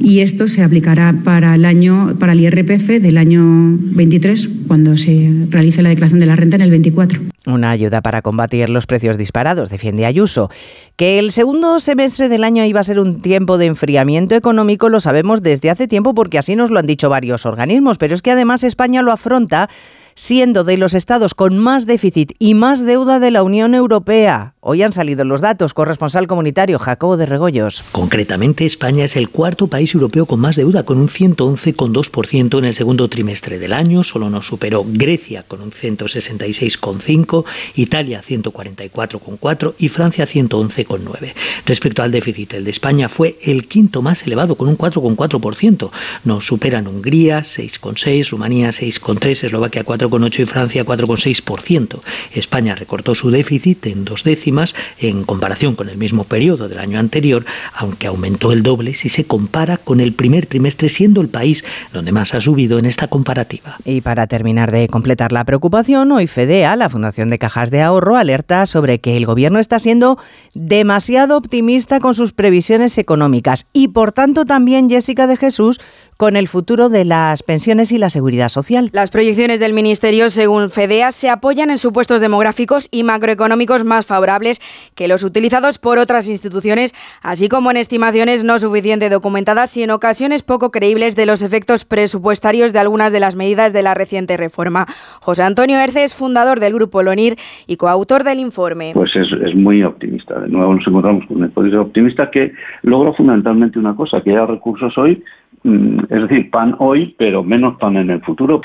y 0.00 0.20
esto 0.20 0.48
se 0.48 0.62
aplicará 0.62 1.14
para 1.24 1.54
el 1.54 1.64
año 1.64 2.16
para 2.18 2.32
el 2.32 2.40
IRPF 2.40 2.88
del 3.00 3.18
año 3.18 3.42
23 3.44 4.50
cuando 4.66 4.96
se 4.96 5.46
realice 5.50 5.82
la 5.82 5.90
declaración 5.90 6.20
de 6.20 6.26
la 6.26 6.36
renta 6.36 6.56
en 6.56 6.62
el 6.62 6.70
24. 6.70 7.20
Una 7.46 7.70
ayuda 7.70 8.02
para 8.02 8.22
combatir 8.22 8.70
los 8.70 8.86
precios 8.86 9.18
disparados, 9.18 9.68
defiende 9.68 10.06
Ayuso. 10.06 10.48
Que 10.96 11.18
el 11.18 11.32
segundo 11.32 11.80
semestre 11.80 12.28
del 12.28 12.44
año 12.44 12.64
iba 12.64 12.80
a 12.80 12.84
ser 12.84 13.00
un 13.00 13.20
tiempo 13.20 13.58
de 13.58 13.66
enfriamiento 13.66 14.36
económico 14.36 14.88
lo 14.88 15.00
sabemos 15.00 15.42
desde 15.42 15.70
hace 15.70 15.88
tiempo 15.88 16.14
porque 16.14 16.38
así 16.38 16.54
nos 16.54 16.70
lo 16.70 16.78
han 16.78 16.86
dicho 16.86 17.08
varios 17.08 17.44
organismos, 17.44 17.98
pero 17.98 18.14
es 18.14 18.22
que 18.22 18.30
además 18.30 18.62
España 18.62 19.02
lo 19.02 19.10
afronta 19.10 19.68
siendo 20.14 20.64
de 20.64 20.76
los 20.76 20.94
estados 20.94 21.34
con 21.34 21.58
más 21.58 21.86
déficit 21.86 22.32
y 22.38 22.54
más 22.54 22.84
deuda 22.84 23.18
de 23.18 23.30
la 23.30 23.42
Unión 23.42 23.74
Europea. 23.74 24.54
Hoy 24.64 24.80
han 24.84 24.92
salido 24.92 25.24
los 25.24 25.40
datos. 25.40 25.74
Corresponsal 25.74 26.28
comunitario 26.28 26.78
Jacobo 26.78 27.16
de 27.16 27.26
Regoyos. 27.26 27.82
Concretamente, 27.90 28.64
España 28.64 29.04
es 29.04 29.16
el 29.16 29.28
cuarto 29.28 29.66
país 29.66 29.92
europeo 29.92 30.24
con 30.24 30.38
más 30.38 30.54
deuda, 30.54 30.84
con 30.84 30.98
un 30.98 31.08
111,2% 31.08 32.58
en 32.58 32.64
el 32.66 32.72
segundo 32.72 33.08
trimestre 33.08 33.58
del 33.58 33.72
año. 33.72 34.04
Solo 34.04 34.30
nos 34.30 34.46
superó 34.46 34.84
Grecia 34.86 35.42
con 35.42 35.62
un 35.62 35.72
166,5%, 35.72 37.44
Italia 37.74 38.22
144,4% 38.22 39.74
y 39.78 39.88
Francia 39.88 40.28
111,9%. 40.28 41.32
Respecto 41.66 42.04
al 42.04 42.12
déficit, 42.12 42.54
el 42.54 42.62
de 42.62 42.70
España 42.70 43.08
fue 43.08 43.38
el 43.42 43.66
quinto 43.66 44.00
más 44.00 44.22
elevado, 44.22 44.54
con 44.54 44.68
un 44.68 44.78
4,4%. 44.78 45.90
Nos 46.22 46.46
superan 46.46 46.86
Hungría 46.86 47.40
6,6%, 47.40 48.30
Rumanía 48.30 48.68
6,3%, 48.68 49.42
Eslovaquia 49.46 49.84
4,8% 49.84 50.38
y 50.38 50.46
Francia 50.46 50.84
4,6%. 50.86 51.98
España 52.34 52.76
recortó 52.76 53.16
su 53.16 53.32
déficit 53.32 53.86
en 53.86 54.04
dos 54.04 54.22
décimas 54.22 54.51
en 54.98 55.24
comparación 55.24 55.74
con 55.74 55.88
el 55.88 55.96
mismo 55.96 56.24
periodo 56.24 56.68
del 56.68 56.78
año 56.78 56.98
anterior, 56.98 57.44
aunque 57.74 58.06
aumentó 58.06 58.52
el 58.52 58.62
doble 58.62 58.94
si 58.94 59.08
se 59.08 59.24
compara 59.24 59.76
con 59.76 60.00
el 60.00 60.12
primer 60.12 60.46
trimestre, 60.46 60.88
siendo 60.88 61.20
el 61.20 61.28
país 61.28 61.64
donde 61.92 62.12
más 62.12 62.34
ha 62.34 62.40
subido 62.40 62.78
en 62.78 62.86
esta 62.86 63.08
comparativa. 63.08 63.76
Y 63.84 64.00
para 64.00 64.26
terminar 64.26 64.70
de 64.70 64.88
completar 64.88 65.32
la 65.32 65.44
preocupación, 65.44 66.12
hoy 66.12 66.26
FEDEA, 66.26 66.76
la 66.76 66.90
Fundación 66.90 67.30
de 67.30 67.38
Cajas 67.38 67.70
de 67.70 67.82
Ahorro, 67.82 68.16
alerta 68.16 68.66
sobre 68.66 69.00
que 69.00 69.16
el 69.16 69.26
gobierno 69.26 69.58
está 69.58 69.78
siendo 69.78 70.18
demasiado 70.54 71.36
optimista 71.36 72.00
con 72.00 72.14
sus 72.14 72.32
previsiones 72.32 72.98
económicas 72.98 73.66
y 73.72 73.88
por 73.88 74.12
tanto 74.12 74.44
también 74.44 74.88
Jessica 74.88 75.26
de 75.26 75.36
Jesús 75.36 75.80
con 76.16 76.36
el 76.36 76.48
futuro 76.48 76.88
de 76.88 77.04
las 77.04 77.42
pensiones 77.42 77.92
y 77.92 77.98
la 77.98 78.10
seguridad 78.10 78.48
social. 78.48 78.90
Las 78.92 79.10
proyecciones 79.10 79.58
del 79.60 79.72
Ministerio, 79.72 80.30
según 80.30 80.70
FEDEA, 80.70 81.12
se 81.12 81.30
apoyan 81.30 81.70
en 81.70 81.78
supuestos 81.78 82.20
demográficos 82.20 82.88
y 82.90 83.02
macroeconómicos 83.02 83.84
más 83.84 84.06
favorables 84.06 84.60
que 84.94 85.08
los 85.08 85.24
utilizados 85.24 85.78
por 85.78 85.98
otras 85.98 86.28
instituciones, 86.28 86.94
así 87.22 87.48
como 87.48 87.70
en 87.70 87.76
estimaciones 87.76 88.44
no 88.44 88.58
suficientemente 88.58 88.82
documentadas 89.08 89.76
y 89.76 89.82
en 89.82 89.90
ocasiones 89.90 90.42
poco 90.42 90.70
creíbles 90.70 91.14
de 91.14 91.26
los 91.26 91.40
efectos 91.40 91.84
presupuestarios 91.84 92.72
de 92.72 92.78
algunas 92.78 93.12
de 93.12 93.20
las 93.20 93.36
medidas 93.36 93.72
de 93.72 93.82
la 93.82 93.94
reciente 93.94 94.36
reforma. 94.36 94.86
José 95.20 95.44
Antonio 95.44 95.78
Erce 95.78 96.04
es 96.04 96.14
fundador 96.14 96.60
del 96.60 96.74
Grupo 96.74 97.02
LONIR 97.02 97.36
y 97.66 97.76
coautor 97.76 98.24
del 98.24 98.40
informe. 98.40 98.90
Pues 98.94 99.10
es, 99.14 99.28
es 99.44 99.54
muy 99.54 99.82
optimista. 99.82 100.40
De 100.40 100.48
nuevo 100.48 100.74
nos 100.74 100.86
encontramos 100.86 101.26
con 101.26 101.38
un 101.38 101.46
hipótesis 101.46 101.78
optimista 101.78 102.30
que 102.30 102.52
logra 102.82 103.12
fundamentalmente 103.12 103.78
una 103.78 103.94
cosa, 103.94 104.20
que 104.20 104.30
haya 104.30 104.46
recursos 104.46 104.96
hoy 104.98 105.22
es 105.64 106.28
decir, 106.28 106.50
pan 106.50 106.74
hoy, 106.78 107.14
pero 107.18 107.42
menos 107.42 107.76
pan 107.78 107.96
en 107.96 108.10
el 108.10 108.20
futuro. 108.22 108.60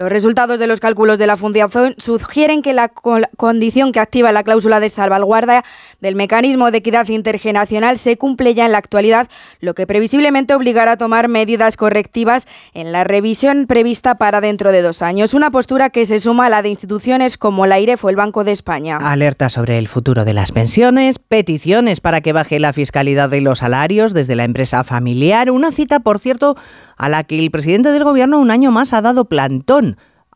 Los 0.00 0.10
resultados 0.10 0.60
de 0.60 0.68
los 0.68 0.78
cálculos 0.78 1.18
de 1.18 1.26
la 1.26 1.36
Fundación 1.36 1.96
sugieren 1.98 2.62
que 2.62 2.72
la 2.72 2.88
condición 2.88 3.90
que 3.90 3.98
activa 3.98 4.30
la 4.30 4.44
cláusula 4.44 4.78
de 4.78 4.90
salvaguarda 4.90 5.64
del 6.00 6.14
mecanismo 6.14 6.70
de 6.70 6.78
equidad 6.78 7.08
intergeneracional 7.08 7.98
se 7.98 8.16
cumple 8.16 8.54
ya 8.54 8.66
en 8.66 8.70
la 8.70 8.78
actualidad, 8.78 9.26
lo 9.60 9.74
que 9.74 9.88
previsiblemente 9.88 10.54
obligará 10.54 10.92
a 10.92 10.96
tomar 10.98 11.26
medidas 11.26 11.76
correctivas 11.76 12.46
en 12.74 12.92
la 12.92 13.02
revisión 13.02 13.66
prevista 13.66 14.18
para 14.18 14.40
dentro 14.40 14.70
de 14.70 14.82
dos 14.82 15.02
años. 15.02 15.34
Una 15.34 15.50
postura 15.50 15.90
que 15.90 16.06
se 16.06 16.20
suma 16.20 16.46
a 16.46 16.50
la 16.50 16.62
de 16.62 16.68
instituciones 16.68 17.36
como 17.36 17.66
la 17.66 17.80
IREF 17.80 18.04
o 18.04 18.08
el 18.08 18.14
Banco 18.14 18.44
de 18.44 18.52
España. 18.52 18.98
Alerta 19.00 19.48
sobre 19.48 19.78
el 19.78 19.88
futuro 19.88 20.24
de 20.24 20.32
las 20.32 20.52
pensiones, 20.52 21.18
peticiones 21.18 22.00
para 22.00 22.20
que 22.20 22.32
baje 22.32 22.60
la 22.60 22.72
fiscalidad 22.72 23.30
de 23.30 23.40
los 23.40 23.58
salarios 23.58 24.14
desde 24.14 24.36
la 24.36 24.44
empresa 24.44 24.84
familiar. 24.84 25.50
Una 25.50 25.72
cita, 25.72 25.98
por 25.98 26.20
cierto, 26.20 26.54
a 26.96 27.08
la 27.08 27.24
que 27.24 27.40
el 27.40 27.50
presidente 27.50 27.90
del 27.90 28.04
gobierno 28.04 28.38
un 28.38 28.52
año 28.52 28.70
más 28.70 28.92
ha 28.92 29.02
dado 29.02 29.24
plantón 29.24 29.87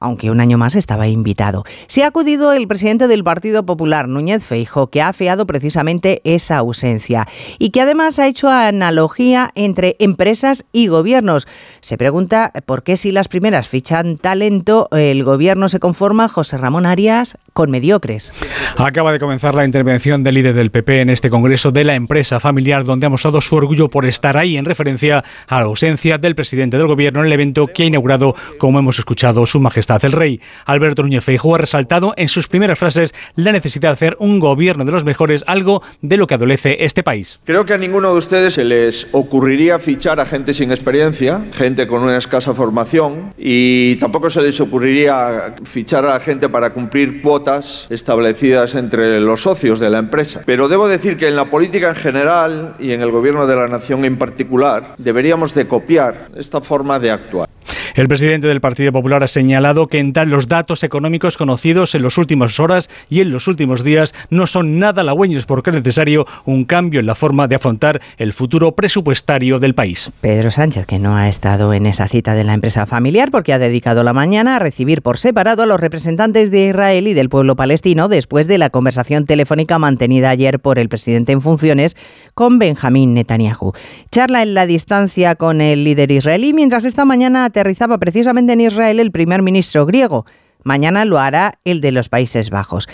aunque 0.02 0.30
un 0.30 0.40
año 0.40 0.58
más 0.58 0.74
estaba 0.74 1.08
invitado. 1.08 1.64
Se 1.86 2.04
ha 2.04 2.08
acudido 2.08 2.52
el 2.52 2.68
presidente 2.68 3.08
del 3.08 3.24
Partido 3.24 3.64
Popular, 3.64 4.08
Núñez 4.08 4.44
Feijo, 4.44 4.88
que 4.88 5.00
ha 5.00 5.08
afeado 5.08 5.46
precisamente 5.46 6.20
esa 6.24 6.58
ausencia 6.58 7.26
y 7.58 7.70
que 7.70 7.80
además 7.80 8.18
ha 8.18 8.26
hecho 8.26 8.48
analogía 8.48 9.50
entre 9.54 9.96
empresas 9.98 10.64
y 10.72 10.88
gobiernos. 10.88 11.46
Se 11.80 11.96
pregunta 11.96 12.52
por 12.66 12.82
qué 12.82 12.96
si 12.96 13.12
las 13.12 13.28
primeras 13.28 13.68
fichan 13.68 14.18
talento, 14.18 14.88
el 14.92 15.24
gobierno 15.24 15.68
se 15.68 15.80
conforma, 15.80 16.28
José 16.28 16.58
Ramón 16.58 16.86
Arias, 16.86 17.38
con 17.52 17.70
mediocres. 17.70 18.32
Acaba 18.76 19.12
de 19.12 19.18
comenzar 19.18 19.54
la 19.54 19.64
intervención 19.64 20.22
del 20.22 20.34
líder 20.34 20.54
del 20.54 20.70
PP 20.70 21.02
en 21.02 21.10
este 21.10 21.30
Congreso 21.30 21.70
de 21.70 21.84
la 21.84 21.94
empresa 21.94 22.40
familiar, 22.40 22.84
donde 22.84 23.06
ha 23.06 23.10
mostrado 23.10 23.40
su 23.40 23.54
orgullo 23.54 23.90
por 23.90 24.06
estar 24.06 24.36
ahí 24.36 24.56
en 24.56 24.64
referencia 24.64 25.22
a 25.46 25.60
la 25.60 25.66
ausencia 25.66 26.18
del 26.18 26.34
presidente 26.34 26.78
del 26.78 26.86
gobierno 26.86 27.20
en 27.20 27.26
el 27.26 27.32
evento 27.32 27.66
que 27.66 27.82
ha 27.82 27.86
inaugurado, 27.86 28.34
como 28.58 28.78
hemos 28.78 28.98
escuchado, 28.98 29.44
su 29.46 29.60
majestad 29.60 29.91
el 30.00 30.12
rey 30.12 30.40
Alberto 30.64 31.02
Núñez 31.02 31.24
Feijóo 31.24 31.54
ha 31.54 31.58
resaltado 31.58 32.14
en 32.16 32.28
sus 32.28 32.48
primeras 32.48 32.78
frases 32.78 33.14
la 33.36 33.52
necesidad 33.52 33.90
de 33.90 33.92
hacer 33.92 34.16
un 34.18 34.40
gobierno 34.40 34.84
de 34.84 34.92
los 34.92 35.04
mejores, 35.04 35.44
algo 35.46 35.82
de 36.00 36.16
lo 36.16 36.26
que 36.26 36.34
adolece 36.34 36.84
este 36.84 37.02
país. 37.02 37.40
Creo 37.44 37.64
que 37.64 37.74
a 37.74 37.78
ninguno 37.78 38.12
de 38.12 38.18
ustedes 38.18 38.54
se 38.54 38.64
les 38.64 39.06
ocurriría 39.12 39.78
fichar 39.78 40.20
a 40.20 40.26
gente 40.26 40.54
sin 40.54 40.70
experiencia, 40.70 41.46
gente 41.52 41.86
con 41.86 42.02
una 42.02 42.16
escasa 42.16 42.54
formación, 42.54 43.34
y 43.36 43.96
tampoco 43.96 44.30
se 44.30 44.42
les 44.42 44.60
ocurriría 44.60 45.54
fichar 45.64 46.04
a 46.04 46.14
la 46.14 46.20
gente 46.20 46.48
para 46.48 46.70
cumplir 46.70 47.22
cuotas 47.22 47.86
establecidas 47.90 48.74
entre 48.74 49.20
los 49.20 49.42
socios 49.42 49.80
de 49.80 49.90
la 49.90 49.98
empresa. 49.98 50.42
Pero 50.46 50.68
debo 50.68 50.88
decir 50.88 51.16
que 51.16 51.28
en 51.28 51.36
la 51.36 51.50
política 51.50 51.90
en 51.90 51.96
general 51.96 52.74
y 52.78 52.92
en 52.92 53.02
el 53.02 53.10
gobierno 53.10 53.46
de 53.46 53.56
la 53.56 53.68
nación 53.68 54.04
en 54.04 54.18
particular 54.18 54.94
deberíamos 54.98 55.54
de 55.54 55.66
copiar 55.66 56.28
esta 56.36 56.60
forma 56.60 56.98
de 56.98 57.10
actuar. 57.10 57.48
El 57.94 58.08
presidente 58.08 58.46
del 58.46 58.62
Partido 58.62 58.90
Popular 58.90 59.22
ha 59.22 59.28
señalado 59.28 59.86
que 59.86 59.98
en 59.98 60.12
los 60.26 60.48
datos 60.48 60.82
económicos 60.82 61.36
conocidos 61.36 61.94
en 61.94 62.02
las 62.02 62.16
últimas 62.16 62.58
horas 62.58 62.88
y 63.10 63.20
en 63.20 63.30
los 63.30 63.48
últimos 63.48 63.84
días 63.84 64.14
no 64.30 64.46
son 64.46 64.78
nada 64.78 65.02
halagüeños 65.02 65.44
porque 65.44 65.70
es 65.70 65.74
necesario 65.74 66.26
un 66.46 66.64
cambio 66.64 67.00
en 67.00 67.06
la 67.06 67.14
forma 67.14 67.48
de 67.48 67.56
afrontar 67.56 68.00
el 68.16 68.32
futuro 68.32 68.72
presupuestario 68.72 69.58
del 69.58 69.74
país. 69.74 70.10
Pedro 70.22 70.50
Sánchez, 70.50 70.86
que 70.86 70.98
no 70.98 71.16
ha 71.16 71.28
estado 71.28 71.74
en 71.74 71.84
esa 71.84 72.08
cita 72.08 72.34
de 72.34 72.44
la 72.44 72.54
empresa 72.54 72.86
familiar 72.86 73.30
porque 73.30 73.52
ha 73.52 73.58
dedicado 73.58 74.02
la 74.02 74.14
mañana 74.14 74.56
a 74.56 74.58
recibir 74.58 75.02
por 75.02 75.18
separado 75.18 75.62
a 75.62 75.66
los 75.66 75.80
representantes 75.80 76.50
de 76.50 76.68
Israel 76.68 77.08
y 77.08 77.14
del 77.14 77.28
pueblo 77.28 77.56
palestino 77.56 78.08
después 78.08 78.48
de 78.48 78.56
la 78.56 78.70
conversación 78.70 79.26
telefónica 79.26 79.78
mantenida 79.78 80.30
ayer 80.30 80.60
por 80.60 80.78
el 80.78 80.88
presidente 80.88 81.32
en 81.32 81.42
funciones 81.42 81.96
con 82.32 82.58
Benjamín 82.58 83.12
Netanyahu. 83.12 83.72
Charla 84.10 84.42
en 84.42 84.54
la 84.54 84.66
distancia 84.66 85.34
con 85.34 85.60
el 85.60 85.84
líder 85.84 86.10
israelí 86.10 86.54
mientras 86.54 86.86
esta 86.86 87.04
mañana 87.04 87.44
aterriza 87.44 87.81
estaba 87.82 87.98
precisamente 87.98 88.52
en 88.52 88.60
Israel 88.60 89.00
el 89.00 89.10
primer 89.10 89.42
ministro 89.42 89.84
griego. 89.86 90.24
Mañana 90.62 91.04
lo 91.04 91.18
hará 91.18 91.58
el 91.64 91.80
de 91.80 91.90
los 91.90 92.08
Países 92.08 92.48
Bajos. 92.48 92.88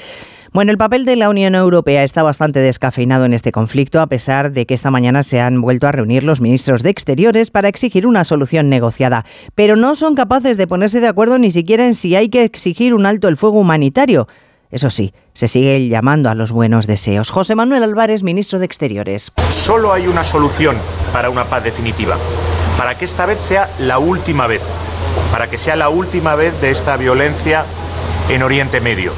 Bueno, 0.55 0.73
el 0.73 0.79
papel 0.79 1.05
de 1.05 1.15
la 1.15 1.29
Unión 1.29 1.55
Europea 1.55 2.05
está 2.05 2.23
bastante 2.23 2.61
descafeinado 2.61 3.27
en 3.27 3.35
este 3.35 3.53
conflicto, 3.53 4.01
a 4.01 4.07
pesar 4.07 4.51
de 4.51 4.65
que 4.65 4.73
esta 4.73 4.91
mañana 4.91 5.23
se 5.23 5.43
han 5.43 5.61
vuelto 5.61 5.87
a 5.89 5.93
reunir 5.93 6.25
los 6.25 6.41
ministros 6.41 6.83
de 6.83 6.89
Exteriores 6.89 7.51
para 7.51 7.69
exigir 7.69 8.07
una 8.07 8.25
solución 8.25 8.71
negociada. 8.71 9.27
Pero 9.55 9.77
no 9.77 9.95
son 9.95 10.15
capaces 10.15 10.57
de 10.57 10.67
ponerse 10.67 11.03
de 11.03 11.09
acuerdo 11.09 11.39
ni 11.39 11.51
siquiera 11.51 11.85
en 11.85 11.95
si 11.95 12.17
hay 12.17 12.31
que 12.31 12.45
exigir 12.45 12.95
un 12.95 13.05
alto 13.05 13.29
el 13.29 13.37
fuego 13.37 13.59
humanitario. 13.59 14.27
Eso 14.71 14.89
sí, 14.89 15.13
se 15.35 15.49
sigue 15.49 15.87
llamando 15.89 16.31
a 16.31 16.35
los 16.35 16.51
buenos 16.51 16.87
deseos. 16.87 17.29
José 17.29 17.55
Manuel 17.55 17.83
Álvarez, 17.83 18.23
ministro 18.23 18.59
de 18.59 18.65
Exteriores. 18.65 19.33
Solo 19.51 19.93
hay 19.93 20.07
una 20.07 20.25
solución 20.25 20.77
para 21.13 21.29
una 21.29 21.45
paz 21.45 21.63
definitiva 21.63 22.17
para 22.79 22.97
que 22.97 23.05
esta 23.05 23.27
vez 23.27 23.41
sea 23.41 23.69
la 23.81 23.99
última 23.99 24.47
vez, 24.47 24.63
para 25.33 25.51
que 25.51 25.59
sea 25.59 25.75
la 25.75 25.89
última 25.89 26.37
vez 26.37 26.59
de 26.61 26.71
esta 26.71 26.97
violencia 26.97 27.65
en 28.29 28.45
Oriente 28.45 28.81
Medio. 28.81 29.13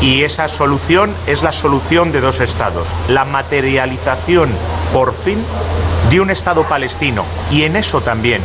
Y 0.00 0.22
esa 0.22 0.48
solución 0.48 1.14
es 1.26 1.42
la 1.42 1.52
solución 1.52 2.10
de 2.10 2.22
dos 2.22 2.40
estados, 2.40 2.88
la 3.08 3.26
materialización, 3.26 4.48
por 4.94 5.14
fin, 5.14 5.38
de 6.08 6.20
un 6.20 6.30
Estado 6.30 6.64
palestino. 6.64 7.24
Y 7.50 7.64
en 7.64 7.76
eso 7.76 8.00
también 8.00 8.40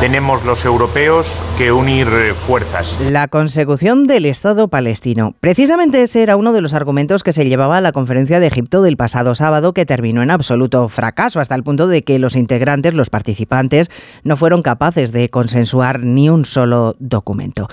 tenemos 0.00 0.44
los 0.44 0.64
europeos 0.64 1.42
que 1.56 1.72
unir 1.72 2.06
fuerzas. 2.06 2.98
La 3.10 3.26
consecución 3.26 4.04
del 4.04 4.26
Estado 4.26 4.68
palestino. 4.68 5.34
Precisamente 5.40 6.02
ese 6.02 6.22
era 6.22 6.36
uno 6.36 6.52
de 6.52 6.60
los 6.60 6.72
argumentos 6.72 7.24
que 7.24 7.32
se 7.32 7.48
llevaba 7.48 7.78
a 7.78 7.80
la 7.80 7.90
conferencia 7.90 8.38
de 8.38 8.46
Egipto 8.46 8.82
del 8.82 8.96
pasado 8.96 9.34
sábado 9.34 9.74
que 9.74 9.86
terminó 9.86 10.22
en 10.22 10.30
absoluto 10.30 10.88
fracaso 10.88 11.40
hasta 11.40 11.56
el 11.56 11.64
punto 11.64 11.88
de 11.88 12.02
que 12.02 12.20
los 12.20 12.36
integrantes, 12.36 12.94
los 12.94 13.10
participantes, 13.10 13.90
no 14.22 14.36
fueron 14.36 14.62
capaces 14.62 15.10
de 15.10 15.30
consensuar 15.30 16.04
ni 16.04 16.30
un 16.30 16.44
solo 16.44 16.94
documento. 17.00 17.66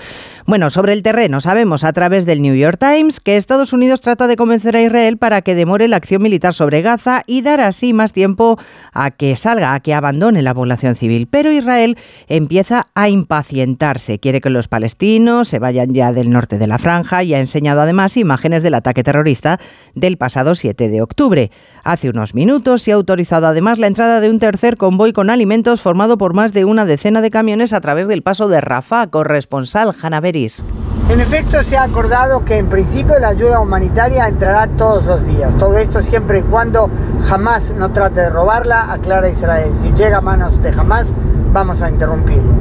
Bueno, 0.46 0.70
sobre 0.70 0.94
el 0.94 1.02
terreno 1.02 1.40
sabemos 1.40 1.84
a 1.84 1.92
través 1.92 2.26
del 2.26 2.42
New 2.42 2.56
York 2.56 2.78
Times 2.80 3.20
que 3.20 3.36
Estados 3.36 3.72
Unidos 3.72 4.00
trata 4.00 4.26
de 4.26 4.36
convencer 4.36 4.74
a 4.74 4.82
Israel 4.82 5.16
para 5.16 5.42
que 5.42 5.54
demore 5.54 5.86
la 5.86 5.96
acción 5.96 6.22
militar 6.22 6.54
sobre 6.54 6.82
Gaza 6.82 7.22
y 7.26 7.42
dar 7.42 7.60
así 7.60 7.92
más 7.92 8.12
tiempo 8.12 8.58
a 8.92 9.12
que 9.12 9.36
salga, 9.36 9.74
a 9.74 9.80
que 9.80 9.94
abandone 9.94 10.42
la 10.42 10.54
población 10.54 10.96
civil. 10.96 11.28
Pero 11.30 11.52
Israel 11.52 11.96
empieza 12.28 12.86
a 12.94 13.08
impacientarse. 13.08 14.18
Quiere 14.18 14.40
que 14.40 14.50
los 14.50 14.68
palestinos 14.68 15.48
se 15.48 15.58
vayan 15.58 15.92
ya 15.92 16.12
del 16.12 16.30
norte 16.30 16.58
de 16.58 16.66
la 16.66 16.78
franja 16.78 17.22
y 17.22 17.34
ha 17.34 17.40
enseñado 17.40 17.80
además 17.80 18.16
imágenes 18.16 18.62
del 18.62 18.74
ataque 18.74 19.02
terrorista 19.02 19.60
del 19.94 20.16
pasado 20.16 20.54
7 20.54 20.88
de 20.88 21.02
octubre. 21.02 21.50
Hace 21.84 22.10
unos 22.10 22.34
minutos 22.34 22.82
se 22.82 22.92
ha 22.92 22.96
autorizado 22.96 23.46
además 23.46 23.78
la 23.78 23.86
entrada 23.86 24.20
de 24.20 24.30
un 24.30 24.38
tercer 24.38 24.76
convoy 24.76 25.12
con 25.12 25.30
alimentos 25.30 25.80
formado 25.80 26.18
por 26.18 26.34
más 26.34 26.52
de 26.52 26.64
una 26.64 26.84
decena 26.84 27.20
de 27.20 27.30
camiones 27.30 27.72
a 27.72 27.80
través 27.80 28.08
del 28.08 28.22
paso 28.22 28.48
de 28.48 28.60
Rafah, 28.60 29.08
corresponsal 29.08 29.92
Hanaveris. 30.02 30.64
En 31.08 31.20
efecto, 31.20 31.62
se 31.62 31.76
ha 31.76 31.84
acordado 31.84 32.44
que 32.44 32.58
en 32.58 32.68
principio 32.68 33.18
la 33.20 33.28
ayuda 33.28 33.60
humanitaria 33.60 34.26
entrará 34.26 34.66
todos 34.66 35.04
los 35.04 35.24
días. 35.24 35.56
Todo 35.56 35.78
esto 35.78 36.02
siempre 36.02 36.40
y 36.40 36.42
cuando 36.42 36.90
jamás 37.24 37.72
no 37.76 37.92
trate 37.92 38.22
de 38.22 38.30
robarla, 38.30 38.92
aclara 38.92 39.28
Israel. 39.28 39.70
Si 39.80 39.92
llega 39.92 40.18
a 40.18 40.20
manos 40.20 40.60
de 40.62 40.70
Hamas, 40.70 41.12
vamos 41.52 41.80
a 41.80 41.90
interrumpirlo. 41.90 42.52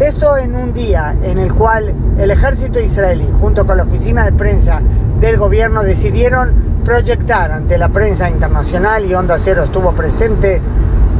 Esto 0.00 0.36
en 0.36 0.54
un 0.54 0.74
día 0.74 1.16
en 1.22 1.38
el 1.38 1.54
cual 1.54 1.94
el 2.18 2.30
ejército 2.30 2.78
israelí, 2.78 3.26
junto 3.40 3.64
con 3.66 3.78
la 3.78 3.84
oficina 3.84 4.26
de 4.26 4.32
prensa 4.32 4.82
del 5.18 5.38
gobierno, 5.38 5.82
decidieron 5.82 6.52
proyectar 6.84 7.52
ante 7.52 7.78
la 7.78 7.88
prensa 7.88 8.28
internacional 8.28 9.06
y 9.06 9.14
Onda 9.14 9.38
Cero 9.42 9.64
estuvo 9.64 9.92
presente 9.92 10.60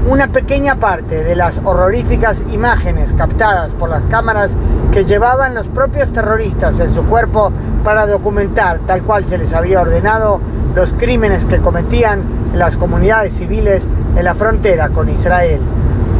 una 0.06 0.28
pequeña 0.28 0.76
parte 0.76 1.24
de 1.24 1.34
las 1.34 1.60
horroríficas 1.64 2.42
imágenes 2.52 3.14
captadas 3.14 3.72
por 3.72 3.88
las 3.88 4.02
cámaras 4.02 4.50
que 4.92 5.04
llevaban 5.04 5.54
los 5.54 5.66
propios 5.66 6.12
terroristas 6.12 6.78
en 6.80 6.92
su 6.92 7.04
cuerpo 7.04 7.52
para 7.82 8.06
documentar, 8.06 8.80
tal 8.86 9.02
cual 9.02 9.24
se 9.24 9.38
les 9.38 9.54
había 9.54 9.80
ordenado, 9.80 10.40
los 10.74 10.92
crímenes 10.92 11.46
que 11.46 11.58
cometían 11.58 12.22
en 12.52 12.58
las 12.58 12.76
comunidades 12.76 13.32
civiles 13.32 13.88
en 14.16 14.24
la 14.24 14.34
frontera 14.34 14.90
con 14.90 15.08
Israel. 15.08 15.60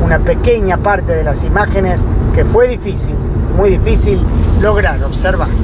Una 0.03 0.19
pequeña 0.19 0.79
parte 0.79 1.15
de 1.15 1.25
las 1.25 1.45
imágenes 1.45 2.05
que 2.35 2.45
fue 2.45 2.69
difícil, 2.69 3.17
muy 3.57 3.71
difícil 3.71 4.21
lograr 4.61 5.03
observar. 5.05 5.64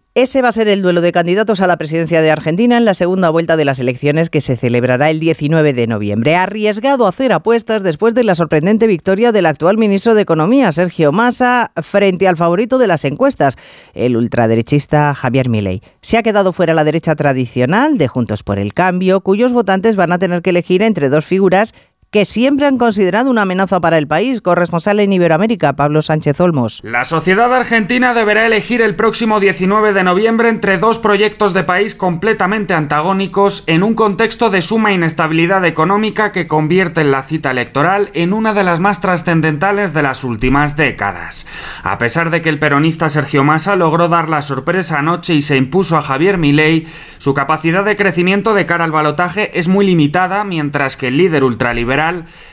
Ese 0.13 0.41
va 0.41 0.49
a 0.49 0.51
ser 0.51 0.67
el 0.67 0.81
duelo 0.81 0.99
de 0.99 1.13
candidatos 1.13 1.61
a 1.61 1.67
la 1.67 1.77
presidencia 1.77 2.21
de 2.21 2.31
Argentina 2.31 2.75
en 2.75 2.83
la 2.83 2.93
segunda 2.93 3.29
vuelta 3.29 3.55
de 3.55 3.63
las 3.63 3.79
elecciones 3.79 4.29
que 4.29 4.41
se 4.41 4.57
celebrará 4.57 5.09
el 5.09 5.21
19 5.21 5.71
de 5.71 5.87
noviembre. 5.87 6.35
Arriesgado 6.35 7.05
a 7.05 7.09
hacer 7.09 7.31
apuestas 7.31 7.81
después 7.81 8.13
de 8.13 8.25
la 8.25 8.35
sorprendente 8.35 8.87
victoria 8.87 9.31
del 9.31 9.45
actual 9.45 9.77
ministro 9.77 10.13
de 10.13 10.23
Economía, 10.23 10.69
Sergio 10.73 11.13
Massa, 11.13 11.71
frente 11.81 12.27
al 12.27 12.35
favorito 12.35 12.77
de 12.77 12.87
las 12.87 13.05
encuestas, 13.05 13.55
el 13.93 14.17
ultraderechista 14.17 15.15
Javier 15.15 15.47
Milei. 15.47 15.81
Se 16.01 16.17
ha 16.17 16.23
quedado 16.23 16.51
fuera 16.51 16.73
la 16.73 16.83
derecha 16.83 17.15
tradicional 17.15 17.97
de 17.97 18.09
Juntos 18.09 18.43
por 18.43 18.59
el 18.59 18.73
Cambio, 18.73 19.21
cuyos 19.21 19.53
votantes 19.53 19.95
van 19.95 20.11
a 20.11 20.19
tener 20.19 20.41
que 20.41 20.49
elegir 20.49 20.83
entre 20.83 21.07
dos 21.07 21.23
figuras 21.23 21.73
que 22.11 22.25
siempre 22.25 22.67
han 22.67 22.77
considerado 22.77 23.31
una 23.31 23.43
amenaza 23.43 23.79
para 23.79 23.97
el 23.97 24.05
país. 24.05 24.41
Corresponsal 24.41 24.99
en 24.99 25.13
Iberoamérica, 25.13 25.77
Pablo 25.77 26.01
Sánchez 26.01 26.41
Olmos. 26.41 26.81
La 26.83 27.05
sociedad 27.05 27.53
argentina 27.53 28.13
deberá 28.13 28.45
elegir 28.45 28.81
el 28.81 28.95
próximo 28.95 29.39
19 29.39 29.93
de 29.93 30.03
noviembre 30.03 30.49
entre 30.49 30.77
dos 30.77 30.99
proyectos 30.99 31.53
de 31.53 31.63
país 31.63 31.95
completamente 31.95 32.73
antagónicos 32.73 33.63
en 33.67 33.81
un 33.81 33.95
contexto 33.95 34.49
de 34.49 34.61
suma 34.61 34.91
inestabilidad 34.91 35.63
económica 35.63 36.33
que 36.33 36.47
convierte 36.47 37.05
la 37.05 37.23
cita 37.23 37.51
electoral 37.51 38.09
en 38.13 38.33
una 38.33 38.53
de 38.53 38.65
las 38.65 38.81
más 38.81 38.99
trascendentales 38.99 39.93
de 39.93 40.01
las 40.01 40.25
últimas 40.25 40.75
décadas. 40.75 41.47
A 41.81 41.97
pesar 41.97 42.29
de 42.29 42.41
que 42.41 42.49
el 42.49 42.59
peronista 42.59 43.07
Sergio 43.07 43.45
Massa 43.45 43.77
logró 43.77 44.09
dar 44.09 44.27
la 44.27 44.41
sorpresa 44.41 44.99
anoche 44.99 45.33
y 45.33 45.41
se 45.41 45.55
impuso 45.55 45.95
a 45.95 46.01
Javier 46.01 46.37
Milei, 46.37 46.87
su 47.19 47.33
capacidad 47.33 47.85
de 47.85 47.95
crecimiento 47.95 48.53
de 48.53 48.65
cara 48.65 48.83
al 48.83 48.91
balotaje 48.91 49.57
es 49.57 49.69
muy 49.69 49.85
limitada, 49.85 50.43
mientras 50.43 50.97
que 50.97 51.07
el 51.07 51.17
líder 51.17 51.45
ultraliberal 51.45 52.00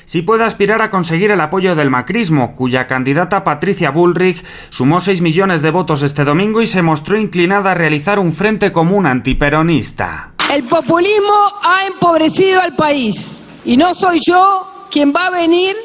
sí 0.04 0.22
puede 0.22 0.44
aspirar 0.44 0.82
a 0.82 0.90
conseguir 0.90 1.30
el 1.30 1.40
apoyo 1.40 1.74
del 1.74 1.90
macrismo, 1.90 2.54
cuya 2.54 2.86
candidata 2.86 3.44
Patricia 3.44 3.90
Bullrich 3.90 4.44
sumó 4.70 5.00
6 5.00 5.20
millones 5.20 5.62
de 5.62 5.70
votos 5.70 6.02
este 6.02 6.24
domingo 6.24 6.62
y 6.62 6.66
se 6.66 6.82
mostró 6.82 7.18
inclinada 7.18 7.72
a 7.72 7.74
realizar 7.74 8.18
un 8.18 8.32
frente 8.32 8.72
común 8.72 9.06
antiperonista. 9.06 10.32
El 10.52 10.64
populismo 10.64 11.52
ha 11.64 11.86
empobrecido 11.86 12.60
al 12.60 12.74
país 12.74 13.40
y 13.64 13.76
no 13.76 13.94
soy 13.94 14.20
yo 14.26 14.86
quien 14.90 15.12
va 15.14 15.26
a 15.26 15.30
venir 15.30 15.76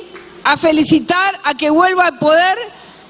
a 0.45 0.57
felicitar 0.57 1.35
a 1.43 1.53
que 1.53 1.69
vuelva 1.69 2.07
al 2.07 2.17
poder 2.17 2.57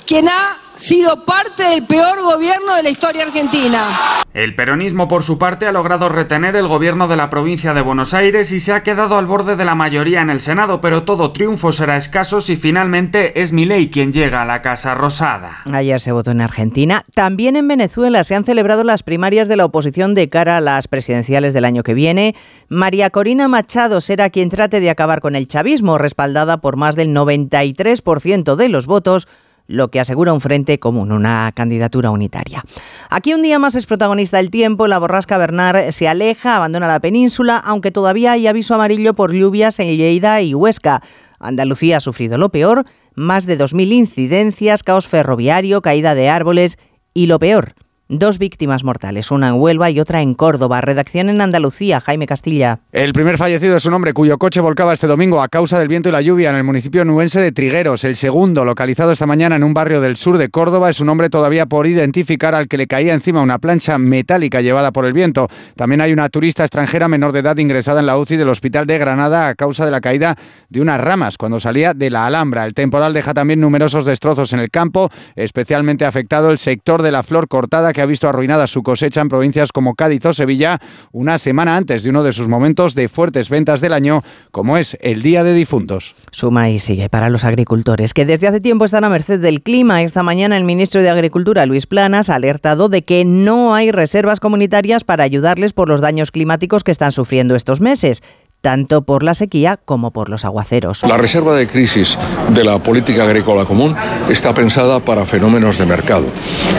quien 0.06 0.28
ha 0.28 0.58
sido 0.76 1.24
parte 1.26 1.64
del 1.64 1.86
peor 1.86 2.22
gobierno 2.22 2.76
de 2.76 2.84
la 2.84 2.90
historia 2.90 3.24
argentina. 3.24 3.88
El 4.34 4.56
peronismo, 4.56 5.08
por 5.08 5.22
su 5.22 5.38
parte, 5.38 5.68
ha 5.68 5.72
logrado 5.72 6.10
retener 6.10 6.56
el 6.56 6.68
gobierno 6.68 7.08
de 7.08 7.16
la 7.16 7.30
provincia 7.30 7.74
de 7.76 7.82
Buenos 7.82 8.16
Aires 8.16 8.52
y 8.52 8.60
se 8.60 8.74
ha 8.74 8.82
quedado 8.82 9.18
al 9.18 9.28
borde 9.28 9.56
de 9.56 9.64
la 9.64 9.76
mayoría 9.76 10.22
en 10.22 10.32
el 10.32 10.42
Senado, 10.42 10.82
pero 10.82 11.04
todo 11.04 11.34
triunfo 11.34 11.72
será 11.72 11.98
escaso 11.98 12.42
si 12.42 12.56
finalmente 12.56 13.42
es 13.42 13.54
Milei 13.54 13.92
quien 13.92 14.12
llega 14.12 14.42
a 14.42 14.46
la 14.46 14.64
Casa 14.64 14.96
Rosada. 14.96 15.62
Ayer 15.72 16.00
se 16.00 16.12
votó 16.12 16.32
en 16.32 16.42
Argentina. 16.42 17.06
También 17.14 17.56
en 17.56 17.68
Venezuela 17.68 18.24
se 18.24 18.34
han 18.34 18.44
celebrado 18.44 18.84
las 18.84 19.04
primarias 19.04 19.48
de 19.48 19.58
la 19.58 19.66
oposición 19.66 20.16
de 20.16 20.30
cara 20.30 20.58
a 20.58 20.62
las 20.62 20.88
presidenciales 20.88 21.54
del 21.54 21.66
año 21.66 21.84
que 21.84 21.94
viene. 21.94 22.36
María 22.70 23.12
Corina 23.12 23.48
Machado 23.48 24.02
será 24.02 24.32
quien 24.32 24.50
trate 24.50 24.80
de 24.80 24.90
acabar 24.90 25.22
con 25.22 25.36
el 25.36 25.48
chavismo, 25.48 26.00
respaldada 26.00 26.58
por 26.58 26.76
más 26.76 26.96
del 26.96 27.10
93% 27.10 28.56
de 28.56 28.70
los 28.70 28.88
votos 28.88 29.28
lo 29.68 29.90
que 29.90 30.00
asegura 30.00 30.34
un 30.34 30.42
frente 30.42 30.80
común, 30.80 31.12
una 31.12 31.52
candidatura 31.54 32.12
unitaria. 32.12 32.64
Aquí 33.10 33.34
un 33.34 33.42
día 33.42 33.60
más 33.60 33.76
es 33.76 33.86
protagonista 33.86 34.40
el 34.40 34.50
tiempo, 34.50 34.88
la 34.88 35.00
borrasca 35.00 35.38
Bernard 35.38 35.92
se 35.92 36.08
aleja, 36.08 36.58
abandona 36.58 36.88
la 36.88 37.00
península, 37.00 37.58
aunque 37.58 37.92
todavía 37.92 38.34
hay 38.34 38.48
aviso 38.48 38.76
amarillo 38.76 39.14
por 39.14 39.34
lluvias 39.34 39.80
en 39.80 39.96
Lleida 39.96 40.42
y 40.42 40.54
Huesca. 40.54 41.02
Andalucía 41.40 41.98
ha 41.98 42.02
sufrido 42.02 42.38
lo 42.38 42.50
peor, 42.50 42.86
más 43.16 43.46
de 43.46 43.58
2.000 43.58 43.92
incidencias, 43.94 44.84
caos 44.84 45.08
ferroviario, 45.08 45.82
caída 45.82 46.16
de 46.16 46.30
árboles 46.30 46.78
y 47.14 47.28
lo 47.28 47.40
peor, 47.40 47.76
Dos 48.16 48.38
víctimas 48.38 48.84
mortales, 48.84 49.32
una 49.32 49.48
en 49.48 49.56
Huelva 49.56 49.90
y 49.90 50.00
otra 50.00 50.22
en 50.22 50.36
Córdoba. 50.36 50.82
Redacción 50.82 51.30
en 51.30 51.42
Andalucía, 51.42 52.00
Jaime 52.00 52.28
Castilla. 52.28 52.78
El 52.92 53.12
primer 53.12 53.40
fallecido 53.40 53.76
es 53.76 53.88
un 53.88 53.96
hombre 53.96 54.14
cuyo 54.14 54.38
coche 54.38 54.62
volcaba 54.62 54.94
este 54.94 55.08
domingo 55.08 55.42
a 55.42 55.48
causa 55.48 55.80
del 55.80 55.88
viento 55.88 56.10
y 56.10 56.12
la 56.12 56.22
lluvia 56.22 56.52
en 56.52 56.56
el 56.58 56.64
municipio 56.64 57.04
nubense 57.06 57.42
de 57.42 57.52
Trigueros. 57.52 58.04
El 58.04 58.16
segundo, 58.16 58.66
localizado 58.66 59.14
esta 59.14 59.26
mañana 59.26 59.56
en 59.56 59.64
un 59.64 59.74
barrio 59.74 60.00
del 60.00 60.16
sur 60.16 60.38
de 60.38 60.50
Córdoba, 60.50 60.92
es 60.92 61.00
un 61.00 61.10
hombre 61.10 61.32
todavía 61.32 61.66
por 61.66 61.88
identificar 61.88 62.54
al 62.54 62.68
que 62.68 62.78
le 62.78 62.86
caía 62.86 63.16
encima 63.16 63.42
una 63.42 63.58
plancha 63.58 63.98
metálica 63.98 64.62
llevada 64.62 64.92
por 64.92 65.06
el 65.06 65.14
viento. 65.14 65.48
También 65.76 66.00
hay 66.00 66.14
una 66.14 66.30
turista 66.30 66.62
extranjera 66.62 67.08
menor 67.08 67.32
de 67.32 67.40
edad 67.40 67.58
ingresada 67.58 68.02
en 68.02 68.06
la 68.06 68.20
UCI 68.20 68.38
del 68.38 68.50
Hospital 68.50 68.86
de 68.86 69.00
Granada 69.00 69.48
a 69.48 69.56
causa 69.56 69.86
de 69.86 69.92
la 69.92 70.02
caída 70.02 70.38
de 70.70 70.82
unas 70.82 71.02
ramas 71.02 71.40
cuando 71.40 71.60
salía 71.60 71.96
de 71.96 72.12
la 72.12 72.28
Alhambra. 72.28 72.68
El 72.68 72.76
temporal 72.76 73.12
deja 73.12 73.34
también 73.34 73.60
numerosos 73.60 74.06
destrozos 74.06 74.54
en 74.54 74.60
el 74.60 74.70
campo, 74.70 75.10
especialmente 75.36 76.06
afectado 76.06 76.52
el 76.52 76.60
sector 76.60 77.02
de 77.02 77.12
la 77.12 77.24
flor 77.24 77.48
cortada 77.48 77.92
que 77.92 78.03
ha 78.04 78.08
visto 78.08 78.30
arruinada 78.30 78.68
su 78.68 78.84
cosecha 78.84 79.22
en 79.22 79.30
provincias 79.30 79.72
como 79.72 79.96
Cádiz 79.96 80.26
o 80.26 80.34
Sevilla 80.34 80.80
una 81.12 81.38
semana 81.38 81.76
antes 81.76 82.04
de 82.04 82.10
uno 82.10 82.24
de 82.24 82.34
sus 82.34 82.48
momentos 82.48 82.96
de 82.96 83.10
fuertes 83.10 83.50
ventas 83.50 83.82
del 83.82 83.94
año, 83.94 84.22
como 84.52 84.78
es 84.78 84.98
el 85.02 85.22
Día 85.22 85.44
de 85.44 85.54
Difuntos. 85.54 86.16
Suma 86.32 86.70
y 86.70 86.80
sigue 86.80 87.10
para 87.10 87.30
los 87.30 87.46
agricultores, 87.46 88.14
que 88.14 88.26
desde 88.26 88.48
hace 88.48 88.60
tiempo 88.60 88.86
están 88.86 89.04
a 89.04 89.10
merced 89.10 89.40
del 89.40 89.62
clima. 89.62 90.02
Esta 90.02 90.24
mañana 90.24 90.58
el 90.58 90.64
ministro 90.64 91.02
de 91.02 91.10
Agricultura, 91.10 91.66
Luis 91.66 91.88
Planas, 91.88 92.30
ha 92.30 92.36
alertado 92.36 92.90
de 92.90 93.02
que 93.02 93.26
no 93.26 93.74
hay 93.74 93.92
reservas 93.92 94.40
comunitarias 94.40 95.04
para 95.04 95.24
ayudarles 95.24 95.74
por 95.74 95.90
los 95.90 96.02
daños 96.02 96.32
climáticos 96.32 96.84
que 96.84 96.92
están 96.92 97.12
sufriendo 97.12 97.56
estos 97.56 97.82
meses 97.82 98.22
tanto 98.64 99.02
por 99.02 99.24
la 99.24 99.34
sequía 99.34 99.76
como 99.76 100.12
por 100.12 100.30
los 100.30 100.46
aguaceros. 100.46 101.04
La 101.04 101.18
reserva 101.18 101.54
de 101.54 101.68
crisis 101.68 102.18
de 102.54 102.64
la 102.64 102.80
política 102.80 103.24
agrícola 103.24 103.66
común 103.66 103.94
está 104.30 104.54
pensada 104.54 105.02
para 105.02 105.26
fenómenos 105.26 105.78
de 105.78 105.86
mercado. 105.86 106.28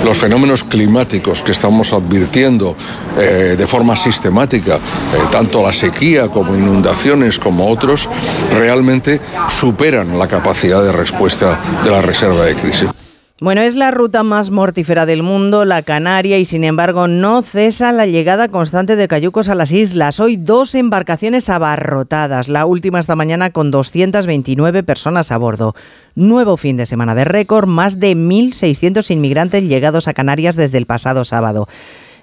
Los 0.02 0.16
fenómenos 0.16 0.64
climáticos 0.64 1.42
que 1.42 1.52
estamos 1.52 1.92
advirtiendo 1.92 2.74
eh, 3.18 3.54
de 3.58 3.66
forma 3.66 3.98
sistemática, 3.98 4.76
eh, 4.76 4.80
tanto 5.30 5.62
la 5.62 5.74
sequía 5.74 6.28
como 6.28 6.56
inundaciones 6.56 7.38
como 7.38 7.68
otros, 7.68 8.08
realmente 8.56 9.20
superan 9.50 10.18
la 10.18 10.26
capacidad 10.26 10.82
de 10.82 10.90
respuesta 10.90 11.60
de 11.84 11.90
la 11.90 12.00
reserva 12.00 12.46
de 12.46 12.54
crisis. 12.54 12.88
Bueno, 13.40 13.62
es 13.62 13.74
la 13.74 13.90
ruta 13.90 14.22
más 14.22 14.52
mortífera 14.52 15.06
del 15.06 15.24
mundo, 15.24 15.64
la 15.64 15.82
Canaria, 15.82 16.38
y 16.38 16.44
sin 16.44 16.62
embargo 16.62 17.08
no 17.08 17.42
cesa 17.42 17.90
la 17.90 18.06
llegada 18.06 18.46
constante 18.46 18.94
de 18.94 19.08
cayucos 19.08 19.48
a 19.48 19.56
las 19.56 19.72
islas. 19.72 20.20
Hoy 20.20 20.36
dos 20.36 20.76
embarcaciones 20.76 21.50
abarrotadas, 21.50 22.46
la 22.46 22.64
última 22.64 23.00
esta 23.00 23.16
mañana 23.16 23.50
con 23.50 23.72
229 23.72 24.84
personas 24.84 25.32
a 25.32 25.38
bordo. 25.38 25.74
Nuevo 26.14 26.56
fin 26.56 26.76
de 26.76 26.86
semana 26.86 27.16
de 27.16 27.24
récord, 27.24 27.66
más 27.66 27.98
de 27.98 28.14
1.600 28.14 29.10
inmigrantes 29.10 29.64
llegados 29.64 30.06
a 30.06 30.14
Canarias 30.14 30.54
desde 30.54 30.78
el 30.78 30.86
pasado 30.86 31.24
sábado. 31.24 31.66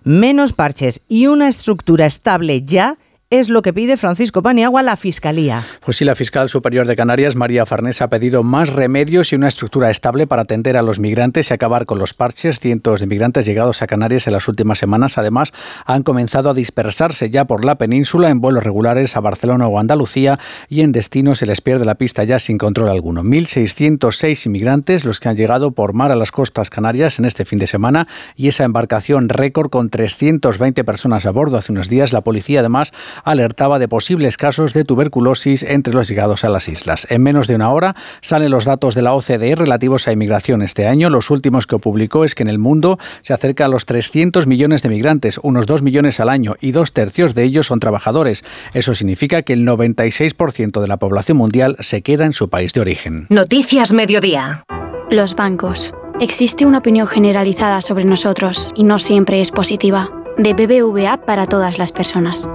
Menos 0.05 0.53
parches 0.53 1.01
y 1.09 1.27
una 1.27 1.49
estructura 1.49 2.05
estable 2.05 2.63
ya 2.63 2.97
es 3.31 3.47
lo 3.47 3.61
que 3.61 3.71
pide 3.71 3.95
Francisco 3.95 4.43
Paniagua 4.43 4.81
a 4.81 4.83
la 4.83 4.97
Fiscalía. 4.97 5.63
Pues 5.85 5.95
sí, 5.95 6.03
la 6.03 6.15
fiscal 6.15 6.49
superior 6.49 6.85
de 6.85 6.97
Canarias, 6.97 7.37
María 7.37 7.65
Farnés, 7.65 8.01
ha 8.01 8.09
pedido 8.09 8.43
más 8.43 8.67
remedios 8.67 9.31
y 9.31 9.37
una 9.37 9.47
estructura 9.47 9.89
estable 9.89 10.27
para 10.27 10.41
atender 10.41 10.75
a 10.75 10.81
los 10.81 10.99
migrantes 10.99 11.49
y 11.49 11.53
acabar 11.53 11.85
con 11.85 11.97
los 11.97 12.13
parches. 12.13 12.59
Cientos 12.59 12.99
de 12.99 13.07
migrantes 13.07 13.45
llegados 13.45 13.81
a 13.81 13.87
Canarias 13.87 14.27
en 14.27 14.33
las 14.33 14.49
últimas 14.49 14.79
semanas, 14.79 15.17
además, 15.17 15.53
han 15.85 16.03
comenzado 16.03 16.49
a 16.49 16.53
dispersarse 16.53 17.29
ya 17.29 17.45
por 17.45 17.63
la 17.63 17.75
península 17.75 18.29
en 18.29 18.41
vuelos 18.41 18.65
regulares 18.65 19.15
a 19.15 19.21
Barcelona 19.21 19.65
o 19.65 19.79
Andalucía 19.79 20.37
y 20.67 20.81
en 20.81 20.91
destinos 20.91 21.39
se 21.39 21.45
les 21.45 21.61
pierde 21.61 21.85
la 21.85 21.95
pista 21.95 22.25
ya 22.25 22.37
sin 22.37 22.57
control 22.57 22.89
alguno. 22.89 23.23
1.606 23.23 24.45
inmigrantes 24.47 25.05
los 25.05 25.21
que 25.21 25.29
han 25.29 25.37
llegado 25.37 25.71
por 25.71 25.93
mar 25.93 26.11
a 26.11 26.17
las 26.17 26.33
costas 26.33 26.69
canarias 26.69 27.17
en 27.17 27.23
este 27.23 27.45
fin 27.45 27.59
de 27.59 27.67
semana 27.67 28.09
y 28.35 28.49
esa 28.49 28.65
embarcación 28.65 29.29
récord 29.29 29.69
con 29.69 29.89
320 29.89 30.83
personas 30.83 31.25
a 31.25 31.31
bordo. 31.31 31.55
Hace 31.55 31.71
unos 31.71 31.87
días 31.87 32.11
la 32.11 32.19
policía 32.19 32.59
además 32.59 32.91
alertaba 33.23 33.79
de 33.79 33.87
posibles 33.87 34.37
casos 34.37 34.73
de 34.73 34.83
tuberculosis 34.83 35.63
entre 35.63 35.93
los 35.93 36.07
llegados 36.07 36.43
a 36.43 36.49
las 36.49 36.67
islas. 36.67 37.07
En 37.09 37.23
menos 37.23 37.47
de 37.47 37.55
una 37.55 37.71
hora 37.71 37.95
salen 38.21 38.51
los 38.51 38.65
datos 38.65 38.95
de 38.95 39.01
la 39.01 39.13
OCDE 39.13 39.55
relativos 39.55 40.07
a 40.07 40.11
inmigración 40.11 40.61
este 40.61 40.87
año. 40.87 41.09
Los 41.09 41.29
últimos 41.29 41.67
que 41.67 41.77
publicó 41.79 42.25
es 42.25 42.35
que 42.35 42.43
en 42.43 42.49
el 42.49 42.59
mundo 42.59 42.99
se 43.21 43.33
acerca 43.33 43.65
a 43.65 43.67
los 43.67 43.85
300 43.85 44.47
millones 44.47 44.83
de 44.83 44.89
migrantes, 44.89 45.39
unos 45.43 45.65
2 45.65 45.81
millones 45.81 46.19
al 46.19 46.29
año, 46.29 46.55
y 46.61 46.71
dos 46.71 46.93
tercios 46.93 47.35
de 47.35 47.43
ellos 47.43 47.67
son 47.67 47.79
trabajadores. 47.79 48.43
Eso 48.73 48.93
significa 48.93 49.41
que 49.41 49.53
el 49.53 49.65
96% 49.65 50.81
de 50.81 50.87
la 50.87 50.97
población 50.97 51.37
mundial 51.37 51.77
se 51.79 52.01
queda 52.01 52.25
en 52.25 52.33
su 52.33 52.49
país 52.49 52.73
de 52.73 52.81
origen. 52.81 53.27
Noticias 53.29 53.93
Mediodía. 53.93 54.63
Los 55.09 55.35
bancos. 55.35 55.93
Existe 56.19 56.65
una 56.65 56.77
opinión 56.77 57.07
generalizada 57.07 57.81
sobre 57.81 58.05
nosotros 58.05 58.71
y 58.75 58.83
no 58.83 58.99
siempre 58.99 59.41
es 59.41 59.51
positiva. 59.51 60.09
De 60.37 60.53
BBVA 60.53 61.25
para 61.25 61.45
todas 61.45 61.77
las 61.77 61.91
personas. 61.91 62.49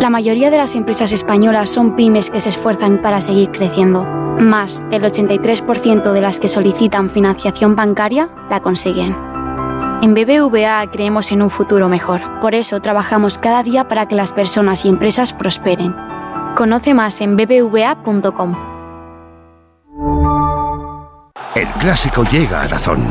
La 0.00 0.10
mayoría 0.10 0.50
de 0.50 0.58
las 0.58 0.74
empresas 0.74 1.10
españolas 1.12 1.70
son 1.70 1.96
pymes 1.96 2.28
que 2.28 2.38
se 2.38 2.50
esfuerzan 2.50 2.98
para 2.98 3.22
seguir 3.22 3.50
creciendo. 3.50 4.04
Más 4.04 4.88
del 4.90 5.04
83% 5.04 6.12
de 6.12 6.20
las 6.20 6.38
que 6.38 6.48
solicitan 6.48 7.08
financiación 7.08 7.74
bancaria 7.74 8.28
la 8.50 8.60
consiguen. 8.60 9.16
En 10.02 10.12
BBVA 10.12 10.90
creemos 10.92 11.32
en 11.32 11.40
un 11.40 11.48
futuro 11.48 11.88
mejor. 11.88 12.20
Por 12.42 12.54
eso 12.54 12.80
trabajamos 12.80 13.38
cada 13.38 13.62
día 13.62 13.88
para 13.88 14.06
que 14.06 14.16
las 14.16 14.34
personas 14.34 14.84
y 14.84 14.90
empresas 14.90 15.32
prosperen. 15.32 15.96
Conoce 16.54 16.92
más 16.92 17.22
en 17.22 17.36
bbva.com. 17.36 18.54
El 21.54 21.68
clásico 21.80 22.22
llega 22.24 22.60
a 22.60 22.68
Dazón. 22.68 23.10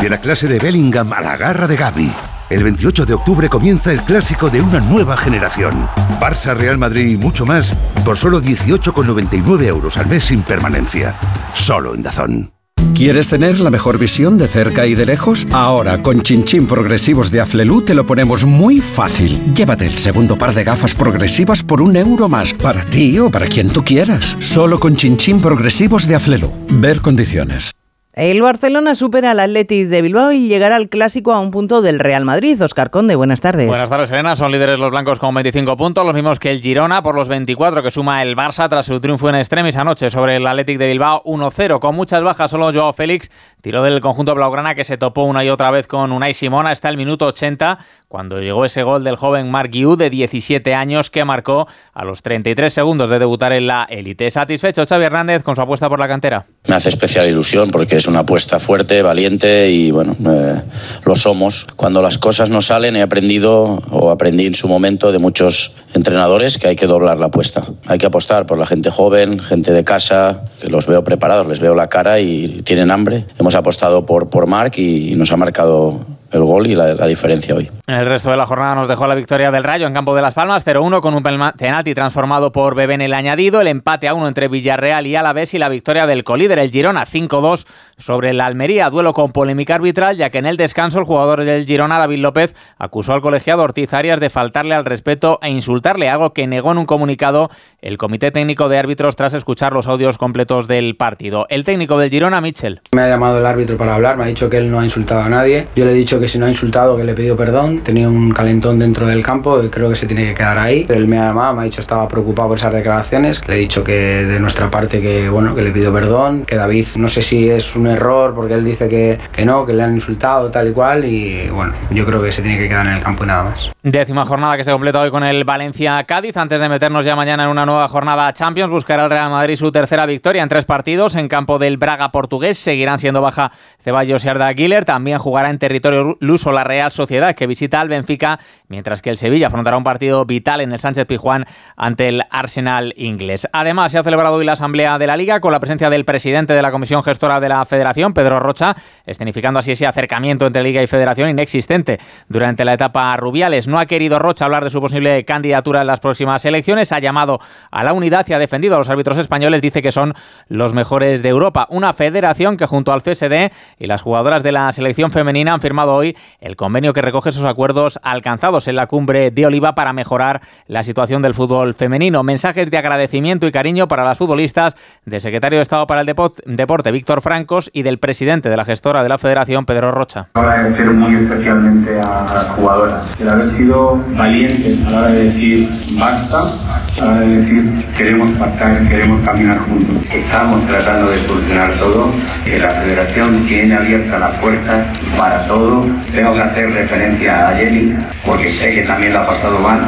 De 0.00 0.08
la 0.08 0.20
clase 0.20 0.46
de 0.46 0.60
Bellingham 0.60 1.12
a 1.12 1.20
la 1.20 1.36
garra 1.36 1.66
de 1.66 1.76
Gaby 1.76 2.12
el 2.50 2.64
28 2.64 3.06
de 3.06 3.14
octubre 3.14 3.48
comienza 3.48 3.92
el 3.92 4.02
clásico 4.02 4.50
de 4.50 4.60
una 4.60 4.80
nueva 4.80 5.16
generación. 5.16 5.86
Barça, 6.20 6.54
Real 6.54 6.78
Madrid 6.78 7.06
y 7.06 7.16
mucho 7.16 7.46
más 7.46 7.74
por 8.04 8.18
solo 8.18 8.42
18,99 8.42 9.64
euros 9.64 9.96
al 9.96 10.06
mes 10.06 10.24
sin 10.24 10.42
permanencia. 10.42 11.18
Solo 11.54 11.94
en 11.94 12.02
Dazón. 12.02 12.52
¿Quieres 12.94 13.28
tener 13.28 13.60
la 13.60 13.70
mejor 13.70 13.98
visión 13.98 14.36
de 14.36 14.48
cerca 14.48 14.86
y 14.86 14.94
de 14.94 15.06
lejos? 15.06 15.46
Ahora, 15.52 16.02
con 16.02 16.22
Chinchín 16.22 16.66
Progresivos 16.66 17.30
de 17.30 17.40
Aflelu 17.40 17.82
te 17.82 17.94
lo 17.94 18.04
ponemos 18.04 18.44
muy 18.44 18.80
fácil. 18.80 19.54
Llévate 19.54 19.86
el 19.86 19.98
segundo 19.98 20.36
par 20.36 20.54
de 20.54 20.64
gafas 20.64 20.94
progresivas 20.94 21.62
por 21.62 21.80
un 21.80 21.96
euro 21.96 22.28
más, 22.28 22.52
para 22.52 22.84
ti 22.84 23.18
o 23.18 23.30
para 23.30 23.46
quien 23.46 23.70
tú 23.70 23.84
quieras. 23.84 24.36
Solo 24.40 24.78
con 24.78 24.96
Chinchín 24.96 25.40
Progresivos 25.40 26.06
de 26.06 26.16
Aflelu. 26.16 26.50
Ver 26.68 27.00
condiciones. 27.00 27.72
El 28.20 28.42
Barcelona 28.42 28.94
supera 28.94 29.30
al 29.30 29.40
Athletic 29.40 29.88
de 29.88 30.02
Bilbao 30.02 30.30
y 30.32 30.46
llegará 30.46 30.76
al 30.76 30.90
clásico 30.90 31.32
a 31.32 31.40
un 31.40 31.50
punto 31.50 31.80
del 31.80 31.98
Real 31.98 32.26
Madrid. 32.26 32.62
Oscar 32.62 32.90
Conde, 32.90 33.16
buenas 33.16 33.40
tardes. 33.40 33.66
Buenas 33.66 33.88
tardes, 33.88 34.10
Serena. 34.10 34.36
Son 34.36 34.52
líderes 34.52 34.78
los 34.78 34.90
blancos 34.90 35.18
con 35.18 35.32
25 35.32 35.74
puntos, 35.78 36.04
los 36.04 36.14
mismos 36.14 36.38
que 36.38 36.50
el 36.50 36.60
Girona 36.60 37.02
por 37.02 37.14
los 37.14 37.30
24 37.30 37.82
que 37.82 37.90
suma 37.90 38.20
el 38.20 38.36
Barça 38.36 38.68
tras 38.68 38.84
su 38.84 39.00
triunfo 39.00 39.30
en 39.30 39.36
extremis 39.36 39.74
anoche 39.78 40.10
sobre 40.10 40.36
el 40.36 40.46
Athletic 40.46 40.76
de 40.76 40.88
Bilbao 40.88 41.22
1-0. 41.24 41.80
Con 41.80 41.94
muchas 41.94 42.22
bajas, 42.22 42.50
solo 42.50 42.70
Joao 42.70 42.92
Félix 42.92 43.30
tiró 43.62 43.82
del 43.82 44.02
conjunto 44.02 44.34
blaugrana 44.34 44.74
que 44.74 44.84
se 44.84 44.98
topó 44.98 45.22
una 45.22 45.42
y 45.42 45.48
otra 45.48 45.70
vez 45.70 45.86
con 45.86 46.12
Unai 46.12 46.34
Simona 46.34 46.72
hasta 46.72 46.90
el 46.90 46.98
minuto 46.98 47.24
80 47.24 47.78
cuando 48.06 48.38
llegó 48.40 48.66
ese 48.66 48.82
gol 48.82 49.02
del 49.02 49.16
joven 49.16 49.50
Mark 49.50 49.70
Yu 49.70 49.96
de 49.96 50.10
17 50.10 50.74
años 50.74 51.08
que 51.08 51.24
marcó 51.24 51.68
a 51.94 52.04
los 52.04 52.20
33 52.20 52.70
segundos 52.70 53.08
de 53.08 53.18
debutar 53.18 53.54
en 53.54 53.66
la 53.66 53.86
élite. 53.88 54.28
¿Satisfecho 54.30 54.84
Xavi 54.84 55.04
Hernández 55.04 55.42
con 55.42 55.56
su 55.56 55.62
apuesta 55.62 55.88
por 55.88 56.00
la 56.00 56.08
cantera? 56.08 56.44
Me 56.68 56.74
hace 56.74 56.90
especial 56.90 57.26
ilusión 57.26 57.70
porque 57.70 57.96
es 57.96 58.09
una 58.10 58.20
apuesta 58.20 58.58
fuerte, 58.58 59.02
valiente 59.02 59.70
y 59.70 59.90
bueno, 59.90 60.16
eh, 60.26 60.60
lo 61.04 61.16
somos. 61.16 61.66
Cuando 61.76 62.02
las 62.02 62.18
cosas 62.18 62.50
no 62.50 62.60
salen 62.60 62.96
he 62.96 63.02
aprendido 63.02 63.82
o 63.90 64.10
aprendí 64.10 64.46
en 64.46 64.54
su 64.54 64.68
momento 64.68 65.12
de 65.12 65.18
muchos 65.18 65.76
entrenadores 65.94 66.58
que 66.58 66.68
hay 66.68 66.76
que 66.76 66.86
doblar 66.86 67.18
la 67.18 67.26
apuesta. 67.26 67.64
Hay 67.86 67.98
que 67.98 68.06
apostar 68.06 68.46
por 68.46 68.58
la 68.58 68.66
gente 68.66 68.90
joven, 68.90 69.38
gente 69.38 69.72
de 69.72 69.84
casa, 69.84 70.42
que 70.60 70.68
los 70.68 70.86
veo 70.86 71.04
preparados, 71.04 71.46
les 71.46 71.60
veo 71.60 71.74
la 71.74 71.88
cara 71.88 72.20
y 72.20 72.62
tienen 72.62 72.90
hambre. 72.90 73.26
Hemos 73.38 73.54
apostado 73.54 74.04
por, 74.04 74.28
por 74.28 74.46
Marc 74.46 74.78
y 74.78 75.14
nos 75.14 75.32
ha 75.32 75.36
marcado 75.36 76.00
el 76.30 76.42
gol 76.42 76.66
y 76.66 76.74
la, 76.74 77.06
diferencia 77.06 77.54
hoy. 77.54 77.70
En 77.86 77.96
el 77.96 78.06
resto 78.06 78.30
de 78.30 78.36
la 78.36 78.46
jornada 78.46 78.74
nos 78.74 78.88
dejó 78.88 79.06
la 79.06 79.14
victoria 79.14 79.50
del 79.50 79.64
Rayo 79.64 79.86
en 79.86 79.94
campo 79.94 80.14
de 80.14 80.22
Las 80.22 80.34
Palmas, 80.34 80.66
0-1 80.66 81.00
con 81.00 81.14
un 81.14 81.22
penalti 81.22 81.94
transformado 81.94 82.52
por 82.52 82.74
Bebé 82.74 82.94
en 82.94 83.00
el 83.00 83.14
añadido, 83.14 83.60
el 83.60 83.68
empate 83.68 84.06
a 84.06 84.14
1 84.14 84.28
entre 84.28 84.48
Villarreal 84.48 85.06
y 85.06 85.16
Alavés 85.16 85.54
y 85.54 85.58
la 85.58 85.68
victoria 85.68 86.06
del 86.06 86.24
colíder, 86.24 86.58
el 86.58 86.70
Girona, 86.70 87.04
5-2 87.04 87.66
sobre 87.98 88.32
la 88.32 88.46
Almería, 88.46 88.90
duelo 88.90 89.12
con 89.12 89.32
polémica 89.32 89.74
arbitral, 89.74 90.16
ya 90.16 90.30
que 90.30 90.38
en 90.38 90.46
el 90.46 90.56
descanso 90.56 90.98
el 90.98 91.04
jugador 91.04 91.44
del 91.44 91.66
Girona, 91.66 91.98
David 91.98 92.18
López, 92.18 92.54
acusó 92.78 93.12
al 93.12 93.20
colegiado 93.20 93.62
Ortiz 93.62 93.92
Arias 93.92 94.20
de 94.20 94.30
faltarle 94.30 94.74
al 94.74 94.84
respeto 94.84 95.38
e 95.42 95.50
insultarle, 95.50 96.08
algo 96.08 96.32
que 96.32 96.46
negó 96.46 96.72
en 96.72 96.78
un 96.78 96.86
comunicado 96.86 97.50
el 97.82 97.98
Comité 97.98 98.30
Técnico 98.30 98.68
de 98.68 98.78
Árbitros 98.78 99.16
tras 99.16 99.34
escuchar 99.34 99.72
los 99.72 99.88
audios 99.88 100.18
completos 100.18 100.68
del 100.68 100.96
partido. 100.96 101.46
El 101.48 101.64
técnico 101.64 101.98
del 101.98 102.10
Girona, 102.10 102.40
Michel. 102.40 102.80
Me 102.94 103.02
ha 103.02 103.08
llamado 103.08 103.38
el 103.38 103.46
árbitro 103.46 103.76
para 103.76 103.94
hablar, 103.94 104.16
me 104.16 104.24
ha 104.24 104.26
dicho 104.26 104.48
que 104.48 104.58
él 104.58 104.70
no 104.70 104.80
ha 104.80 104.84
insultado 104.84 105.22
a 105.22 105.28
nadie. 105.28 105.66
Yo 105.74 105.84
le 105.84 105.92
he 105.92 105.94
dicho 105.94 106.19
que 106.20 106.28
si 106.28 106.38
no 106.38 106.46
ha 106.46 106.48
insultado, 106.48 106.96
que 106.96 107.04
le 107.04 107.12
he 107.12 107.14
pedido 107.14 107.36
perdón. 107.36 107.80
Tenía 107.80 108.08
un 108.08 108.30
calentón 108.32 108.78
dentro 108.78 109.06
del 109.06 109.22
campo 109.22 109.62
y 109.62 109.68
creo 109.68 109.88
que 109.88 109.96
se 109.96 110.06
tiene 110.06 110.26
que 110.26 110.34
quedar 110.34 110.58
ahí. 110.58 110.86
Él 110.88 111.08
me 111.08 111.18
ha 111.18 111.28
llamado, 111.28 111.54
me 111.54 111.62
ha 111.62 111.64
dicho 111.64 111.80
estaba 111.80 112.06
preocupado 112.08 112.48
por 112.48 112.58
esas 112.58 112.72
declaraciones. 112.72 113.46
Le 113.48 113.54
he 113.54 113.58
dicho 113.58 113.82
que 113.82 113.92
de 113.92 114.40
nuestra 114.40 114.70
parte 114.70 115.00
que, 115.00 115.28
bueno, 115.28 115.54
que 115.54 115.62
le 115.62 115.70
pido 115.70 115.92
perdón, 115.92 116.44
que 116.44 116.56
David 116.56 116.86
no 116.96 117.08
sé 117.08 117.22
si 117.22 117.48
es 117.48 117.74
un 117.74 117.86
error 117.86 118.34
porque 118.34 118.54
él 118.54 118.64
dice 118.64 118.88
que, 118.88 119.18
que 119.32 119.44
no, 119.44 119.64
que 119.64 119.72
le 119.72 119.82
han 119.82 119.94
insultado 119.94 120.50
tal 120.50 120.68
y 120.68 120.72
cual 120.72 121.04
y 121.04 121.48
bueno, 121.48 121.72
yo 121.90 122.04
creo 122.04 122.22
que 122.22 122.32
se 122.32 122.42
tiene 122.42 122.58
que 122.58 122.68
quedar 122.68 122.86
en 122.86 122.94
el 122.94 123.02
campo 123.02 123.24
y 123.24 123.26
nada 123.26 123.44
más. 123.44 123.70
Décima 123.82 124.24
jornada 124.24 124.56
que 124.56 124.64
se 124.64 124.72
completa 124.72 125.00
hoy 125.00 125.10
con 125.10 125.24
el 125.24 125.44
Valencia-Cádiz. 125.44 126.36
Antes 126.36 126.60
de 126.60 126.68
meternos 126.68 127.04
ya 127.04 127.16
mañana 127.16 127.44
en 127.44 127.50
una 127.50 127.64
nueva 127.64 127.88
jornada 127.88 128.32
Champions, 128.32 128.70
buscará 128.70 129.04
el 129.04 129.10
Real 129.10 129.30
Madrid 129.30 129.56
su 129.56 129.70
tercera 129.72 130.06
victoria 130.06 130.42
en 130.42 130.48
tres 130.48 130.64
partidos 130.64 131.16
en 131.16 131.28
campo 131.28 131.58
del 131.58 131.76
Braga 131.76 132.10
portugués. 132.12 132.58
Seguirán 132.58 132.98
siendo 132.98 133.22
baja 133.22 133.52
Ceballos 133.80 134.24
y 134.24 134.28
Arda 134.28 134.52
Güler. 134.52 134.84
También 134.84 135.18
jugará 135.18 135.50
en 135.50 135.58
territorio 135.58 136.09
Luso 136.20 136.52
la 136.52 136.64
Real 136.64 136.90
Sociedad, 136.90 137.34
que 137.34 137.46
visita 137.46 137.80
al 137.80 137.88
Benfica, 137.88 138.40
mientras 138.68 139.02
que 139.02 139.10
el 139.10 139.16
Sevilla 139.16 139.48
afrontará 139.48 139.76
un 139.76 139.84
partido 139.84 140.24
vital 140.24 140.60
en 140.60 140.72
el 140.72 140.78
Sánchez 140.78 141.06
Pijuán 141.06 141.44
ante 141.76 142.08
el 142.08 142.22
Arsenal 142.30 142.92
inglés. 142.96 143.48
Además, 143.52 143.92
se 143.92 143.98
ha 143.98 144.02
celebrado 144.02 144.36
hoy 144.36 144.44
la 144.44 144.52
Asamblea 144.52 144.98
de 144.98 145.06
la 145.06 145.16
Liga 145.16 145.40
con 145.40 145.52
la 145.52 145.60
presencia 145.60 145.90
del 145.90 146.04
presidente 146.04 146.54
de 146.54 146.62
la 146.62 146.70
Comisión 146.70 147.02
Gestora 147.02 147.40
de 147.40 147.48
la 147.48 147.64
Federación, 147.64 148.14
Pedro 148.14 148.40
Rocha, 148.40 148.74
escenificando 149.06 149.60
así 149.60 149.72
ese 149.72 149.86
acercamiento 149.86 150.46
entre 150.46 150.62
Liga 150.62 150.82
y 150.82 150.86
Federación 150.86 151.30
inexistente 151.30 151.98
durante 152.28 152.64
la 152.64 152.74
etapa 152.74 153.16
Rubiales. 153.16 153.68
No 153.68 153.78
ha 153.78 153.86
querido 153.86 154.18
Rocha 154.18 154.44
hablar 154.44 154.64
de 154.64 154.70
su 154.70 154.80
posible 154.80 155.24
candidatura 155.24 155.80
en 155.82 155.86
las 155.86 156.00
próximas 156.00 156.44
elecciones, 156.44 156.92
ha 156.92 156.98
llamado 156.98 157.40
a 157.70 157.84
la 157.84 157.92
unidad 157.92 158.26
y 158.28 158.32
ha 158.32 158.38
defendido 158.38 158.74
a 158.74 158.78
los 158.78 158.88
árbitros 158.88 159.18
españoles, 159.18 159.62
dice 159.62 159.82
que 159.82 159.92
son 159.92 160.14
los 160.48 160.74
mejores 160.74 161.22
de 161.22 161.28
Europa. 161.28 161.66
Una 161.70 161.92
federación 161.92 162.56
que 162.56 162.66
junto 162.66 162.92
al 162.92 163.02
CSD 163.02 163.52
y 163.78 163.86
las 163.86 164.02
jugadoras 164.02 164.42
de 164.42 164.52
la 164.52 164.70
selección 164.72 165.10
femenina 165.10 165.52
han 165.52 165.60
firmado 165.60 165.99
hoy 166.00 166.16
el 166.40 166.56
convenio 166.56 166.92
que 166.92 167.02
recoge 167.02 167.30
esos 167.30 167.44
acuerdos 167.44 168.00
alcanzados 168.02 168.68
en 168.68 168.76
la 168.76 168.86
cumbre 168.86 169.30
de 169.30 169.46
Oliva 169.46 169.74
para 169.74 169.92
mejorar 169.92 170.40
la 170.66 170.82
situación 170.82 171.22
del 171.22 171.34
fútbol 171.34 171.74
femenino. 171.74 172.22
Mensajes 172.22 172.70
de 172.70 172.78
agradecimiento 172.78 173.46
y 173.46 173.52
cariño 173.52 173.86
para 173.86 174.04
las 174.04 174.18
futbolistas 174.18 174.76
del 175.04 175.20
secretario 175.20 175.58
de 175.58 175.62
Estado 175.62 175.86
para 175.86 176.00
el 176.00 176.06
Deporte, 176.06 176.90
Víctor 176.90 177.20
Francos, 177.20 177.70
y 177.72 177.82
del 177.82 177.98
presidente 177.98 178.48
de 178.48 178.56
la 178.56 178.64
gestora 178.64 179.02
de 179.02 179.08
la 179.08 179.18
federación, 179.18 179.66
Pedro 179.66 179.92
Rocha. 179.92 180.28
Agradecer 180.34 180.86
muy 180.86 181.14
especialmente 181.14 182.00
a 182.00 182.24
las 182.34 182.46
jugadoras 182.56 183.20
el 183.20 183.28
haber 183.28 183.46
sido 183.46 184.02
valientes 184.16 184.80
a 184.86 184.90
la 184.90 184.98
hora 184.98 185.12
de 185.12 185.24
decir 185.24 185.68
basta, 185.98 186.42
a 186.42 187.04
la 187.04 187.12
hora 187.12 187.20
de 187.20 187.36
decir 187.36 187.84
queremos 187.96 188.30
pactar, 188.38 188.88
queremos 188.88 189.20
caminar 189.22 189.58
juntos. 189.58 189.96
Estamos 190.12 190.66
tratando 190.66 191.10
de 191.10 191.16
solucionar 191.16 191.74
todo, 191.76 192.10
que 192.44 192.58
la 192.58 192.70
federación 192.70 193.42
tiene 193.42 193.74
abierta 193.74 194.18
las 194.18 194.38
puertas 194.38 194.86
para 195.16 195.46
todo. 195.46 195.84
Tengo 196.12 196.34
que 196.34 196.40
hacer 196.40 196.70
referencia 196.72 197.48
a 197.48 197.56
Jenny, 197.56 197.94
porque 198.24 198.48
sé 198.48 198.74
que 198.74 198.82
también 198.82 199.12
la 199.12 199.22
ha 199.22 199.26
pasado 199.26 199.58
mal. 199.58 199.80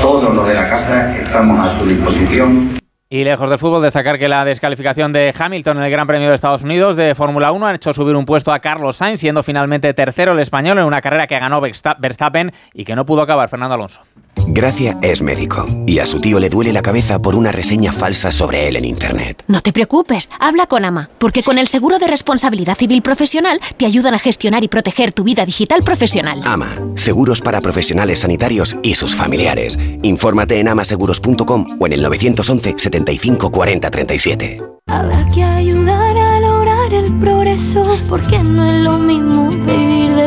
Todo 0.00 0.32
lo 0.32 0.44
de 0.44 0.54
la 0.54 0.68
casa 0.68 1.16
estamos 1.16 1.58
a 1.64 1.78
su 1.78 1.86
disposición. 1.86 2.78
Y 3.10 3.24
lejos 3.24 3.48
del 3.48 3.58
fútbol, 3.58 3.82
destacar 3.82 4.18
que 4.18 4.28
la 4.28 4.44
descalificación 4.44 5.14
de 5.14 5.34
Hamilton 5.36 5.78
en 5.78 5.84
el 5.84 5.90
Gran 5.90 6.06
Premio 6.06 6.28
de 6.28 6.34
Estados 6.34 6.62
Unidos 6.62 6.94
de 6.94 7.14
Fórmula 7.14 7.52
1 7.52 7.66
ha 7.66 7.74
hecho 7.74 7.94
subir 7.94 8.14
un 8.14 8.26
puesto 8.26 8.52
a 8.52 8.58
Carlos 8.58 8.98
Sainz, 8.98 9.20
siendo 9.20 9.42
finalmente 9.42 9.94
tercero 9.94 10.32
el 10.32 10.38
español 10.40 10.78
en 10.78 10.84
una 10.84 11.00
carrera 11.00 11.26
que 11.26 11.38
ganó 11.38 11.60
Verstappen 11.60 12.52
y 12.74 12.84
que 12.84 12.94
no 12.94 13.06
pudo 13.06 13.22
acabar 13.22 13.48
Fernando 13.48 13.76
Alonso. 13.76 14.02
Gracia 14.50 14.98
es 15.02 15.22
médico 15.22 15.66
y 15.86 15.98
a 15.98 16.06
su 16.06 16.20
tío 16.20 16.40
le 16.40 16.48
duele 16.48 16.72
la 16.72 16.82
cabeza 16.82 17.20
por 17.20 17.34
una 17.34 17.52
reseña 17.52 17.92
falsa 17.92 18.32
sobre 18.32 18.66
él 18.66 18.76
en 18.76 18.84
Internet. 18.84 19.44
No 19.46 19.60
te 19.60 19.72
preocupes, 19.72 20.30
habla 20.40 20.66
con 20.66 20.84
Ama, 20.84 21.10
porque 21.18 21.42
con 21.42 21.58
el 21.58 21.68
seguro 21.68 21.98
de 21.98 22.06
responsabilidad 22.06 22.76
civil 22.76 23.02
profesional 23.02 23.60
te 23.76 23.86
ayudan 23.86 24.14
a 24.14 24.18
gestionar 24.18 24.64
y 24.64 24.68
proteger 24.68 25.12
tu 25.12 25.22
vida 25.22 25.44
digital 25.44 25.82
profesional. 25.82 26.40
Ama, 26.44 26.76
seguros 26.96 27.40
para 27.40 27.60
profesionales 27.60 28.20
sanitarios 28.20 28.76
y 28.82 28.94
sus 28.94 29.14
familiares. 29.14 29.78
Infórmate 30.02 30.58
en 30.60 30.68
amaseguros.com 30.68 31.76
o 31.78 31.86
en 31.86 31.92
el 31.92 32.02
911 32.02 32.74
75 32.78 33.50
40 33.50 33.90
37. 33.90 34.62
Habrá 34.86 35.28
que 35.28 35.44
ayudar 35.44 36.16
a 36.16 36.40
lograr 36.40 36.94
el 36.94 37.12
progreso, 37.18 37.84
porque 38.08 38.38
no 38.38 38.70
es 38.70 38.78
lo 38.78 38.98
mismo 38.98 39.50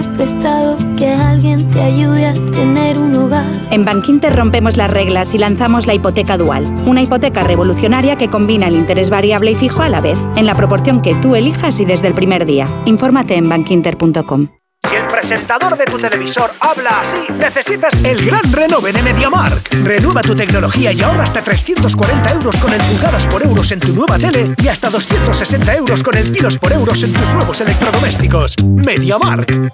prestado 0.08 0.78
que 0.98 1.08
alguien 1.08 1.70
te 1.70 1.82
ayude 1.82 2.28
a 2.28 2.34
tener 2.52 2.98
un 2.98 3.16
hogar. 3.16 3.46
En 3.72 3.86
Bankinter 3.86 4.36
rompemos 4.36 4.78
las 4.78 4.92
reglas 4.92 5.34
y 5.34 5.38
lanzamos 5.38 5.88
la 5.88 5.94
hipoteca 5.94 6.38
dual, 6.38 6.66
una 6.86 7.02
hipoteca 7.02 7.44
revolucionaria 7.44 8.16
que 8.16 8.30
combina 8.30 8.68
el 8.68 8.76
interés 8.76 9.10
variable 9.10 9.52
y 9.52 9.56
fijo 9.56 9.82
a 9.82 9.90
la 9.90 10.02
vez, 10.02 10.18
en 10.36 10.46
la 10.46 10.56
proporción 10.56 11.02
que 11.02 11.16
tú 11.16 11.36
elijas 11.36 11.80
y 11.80 11.86
desde 11.86 12.08
el 12.08 12.14
primer 12.14 12.46
día. 12.46 12.68
Infórmate 12.86 13.36
en 13.36 13.50
bankinter.com. 13.50 14.48
Si 14.90 14.96
el 14.96 15.08
presentador 15.08 15.78
de 15.78 15.86
tu 15.86 15.98
televisor 15.98 16.52
habla 16.60 17.02
así, 17.02 17.32
necesitas 17.38 17.94
el 18.04 18.26
gran 18.26 18.52
renove 18.52 18.92
de 18.92 19.02
MediaMark. 19.02 19.70
Renueva 19.84 20.22
tu 20.22 20.36
tecnología 20.36 20.92
y 20.92 21.02
ahorra 21.02 21.24
hasta 21.24 21.42
340 21.42 22.34
euros 22.34 22.58
con 22.58 22.74
el 22.74 22.82
pulgadas 22.82 23.28
por 23.28 23.44
euros 23.44 23.72
en 23.72 23.80
tu 23.80 23.94
nueva 23.94 24.18
tele 24.18 24.56
y 24.62 24.68
hasta 24.68 24.90
260 24.90 25.76
euros 25.76 26.02
con 26.02 26.18
el 26.18 26.32
kilos 26.32 26.58
por 26.58 26.74
euros 26.74 27.04
en 27.04 27.14
tus 27.14 27.30
nuevos 27.30 27.62
electrodomésticos. 27.62 28.56
MediaMark. 28.64 29.72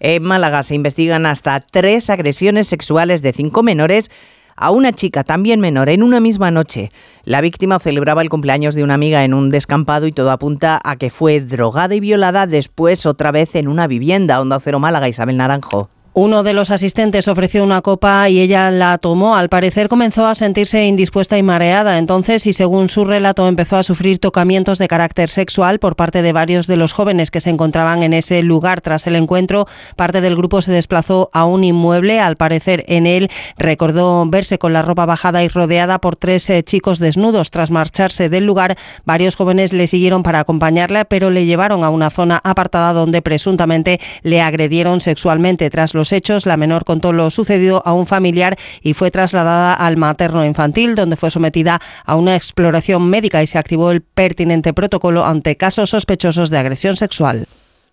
En 0.00 0.22
Málaga 0.22 0.62
se 0.62 0.74
investigan 0.74 1.26
hasta 1.26 1.60
tres 1.60 2.08
agresiones 2.08 2.66
sexuales 2.66 3.20
de 3.20 3.34
cinco 3.34 3.62
menores 3.62 4.10
a 4.56 4.70
una 4.70 4.92
chica 4.92 5.24
también 5.24 5.60
menor 5.60 5.90
en 5.90 6.02
una 6.02 6.20
misma 6.20 6.50
noche. 6.50 6.90
La 7.24 7.42
víctima 7.42 7.78
celebraba 7.78 8.22
el 8.22 8.30
cumpleaños 8.30 8.74
de 8.74 8.82
una 8.82 8.94
amiga 8.94 9.24
en 9.24 9.34
un 9.34 9.50
descampado 9.50 10.06
y 10.06 10.12
todo 10.12 10.30
apunta 10.30 10.80
a 10.82 10.96
que 10.96 11.10
fue 11.10 11.40
drogada 11.40 11.94
y 11.94 12.00
violada 12.00 12.46
después 12.46 13.04
otra 13.04 13.30
vez 13.30 13.54
en 13.54 13.68
una 13.68 13.86
vivienda. 13.86 14.40
Onda 14.40 14.58
Cero 14.58 14.78
Málaga, 14.78 15.08
Isabel 15.08 15.36
Naranjo. 15.36 15.90
Uno 16.12 16.42
de 16.42 16.54
los 16.54 16.72
asistentes 16.72 17.28
ofreció 17.28 17.62
una 17.62 17.82
copa 17.82 18.28
y 18.28 18.40
ella 18.40 18.72
la 18.72 18.98
tomó. 18.98 19.36
Al 19.36 19.48
parecer 19.48 19.88
comenzó 19.88 20.26
a 20.26 20.34
sentirse 20.34 20.84
indispuesta 20.84 21.38
y 21.38 21.44
mareada. 21.44 21.98
Entonces, 21.98 22.48
y 22.48 22.52
según 22.52 22.88
su 22.88 23.04
relato, 23.04 23.46
empezó 23.46 23.76
a 23.76 23.84
sufrir 23.84 24.18
tocamientos 24.18 24.78
de 24.78 24.88
carácter 24.88 25.28
sexual 25.28 25.78
por 25.78 25.94
parte 25.94 26.22
de 26.22 26.32
varios 26.32 26.66
de 26.66 26.76
los 26.76 26.92
jóvenes 26.92 27.30
que 27.30 27.40
se 27.40 27.50
encontraban 27.50 28.02
en 28.02 28.12
ese 28.12 28.42
lugar. 28.42 28.80
Tras 28.80 29.06
el 29.06 29.14
encuentro, 29.14 29.68
parte 29.94 30.20
del 30.20 30.34
grupo 30.34 30.62
se 30.62 30.72
desplazó 30.72 31.30
a 31.32 31.44
un 31.44 31.62
inmueble. 31.62 32.18
Al 32.18 32.34
parecer, 32.34 32.84
en 32.88 33.06
él 33.06 33.30
recordó 33.56 34.26
verse 34.26 34.58
con 34.58 34.72
la 34.72 34.82
ropa 34.82 35.06
bajada 35.06 35.44
y 35.44 35.48
rodeada 35.48 36.00
por 36.00 36.16
tres 36.16 36.50
eh, 36.50 36.64
chicos 36.64 36.98
desnudos. 36.98 37.52
Tras 37.52 37.70
marcharse 37.70 38.28
del 38.28 38.46
lugar, 38.46 38.76
varios 39.04 39.36
jóvenes 39.36 39.72
le 39.72 39.86
siguieron 39.86 40.24
para 40.24 40.40
acompañarla, 40.40 41.04
pero 41.04 41.30
le 41.30 41.46
llevaron 41.46 41.84
a 41.84 41.88
una 41.88 42.10
zona 42.10 42.40
apartada 42.42 42.92
donde 42.92 43.22
presuntamente 43.22 44.00
le 44.22 44.40
agredieron 44.40 45.00
sexualmente. 45.00 45.70
Tras 45.70 45.94
los 45.94 45.99
hechos, 46.12 46.46
la 46.46 46.56
menor 46.56 46.84
contó 46.84 47.12
lo 47.12 47.30
sucedido 47.30 47.82
a 47.84 47.92
un 47.92 48.06
familiar 48.06 48.56
y 48.82 48.94
fue 48.94 49.10
trasladada 49.10 49.74
al 49.74 49.96
materno 49.96 50.44
infantil, 50.44 50.94
donde 50.94 51.16
fue 51.16 51.30
sometida 51.30 51.80
a 52.04 52.16
una 52.16 52.36
exploración 52.36 53.08
médica 53.08 53.42
y 53.42 53.46
se 53.46 53.58
activó 53.58 53.90
el 53.90 54.00
pertinente 54.00 54.72
protocolo 54.72 55.24
ante 55.24 55.56
casos 55.56 55.90
sospechosos 55.90 56.50
de 56.50 56.58
agresión 56.58 56.96
sexual. 56.96 57.46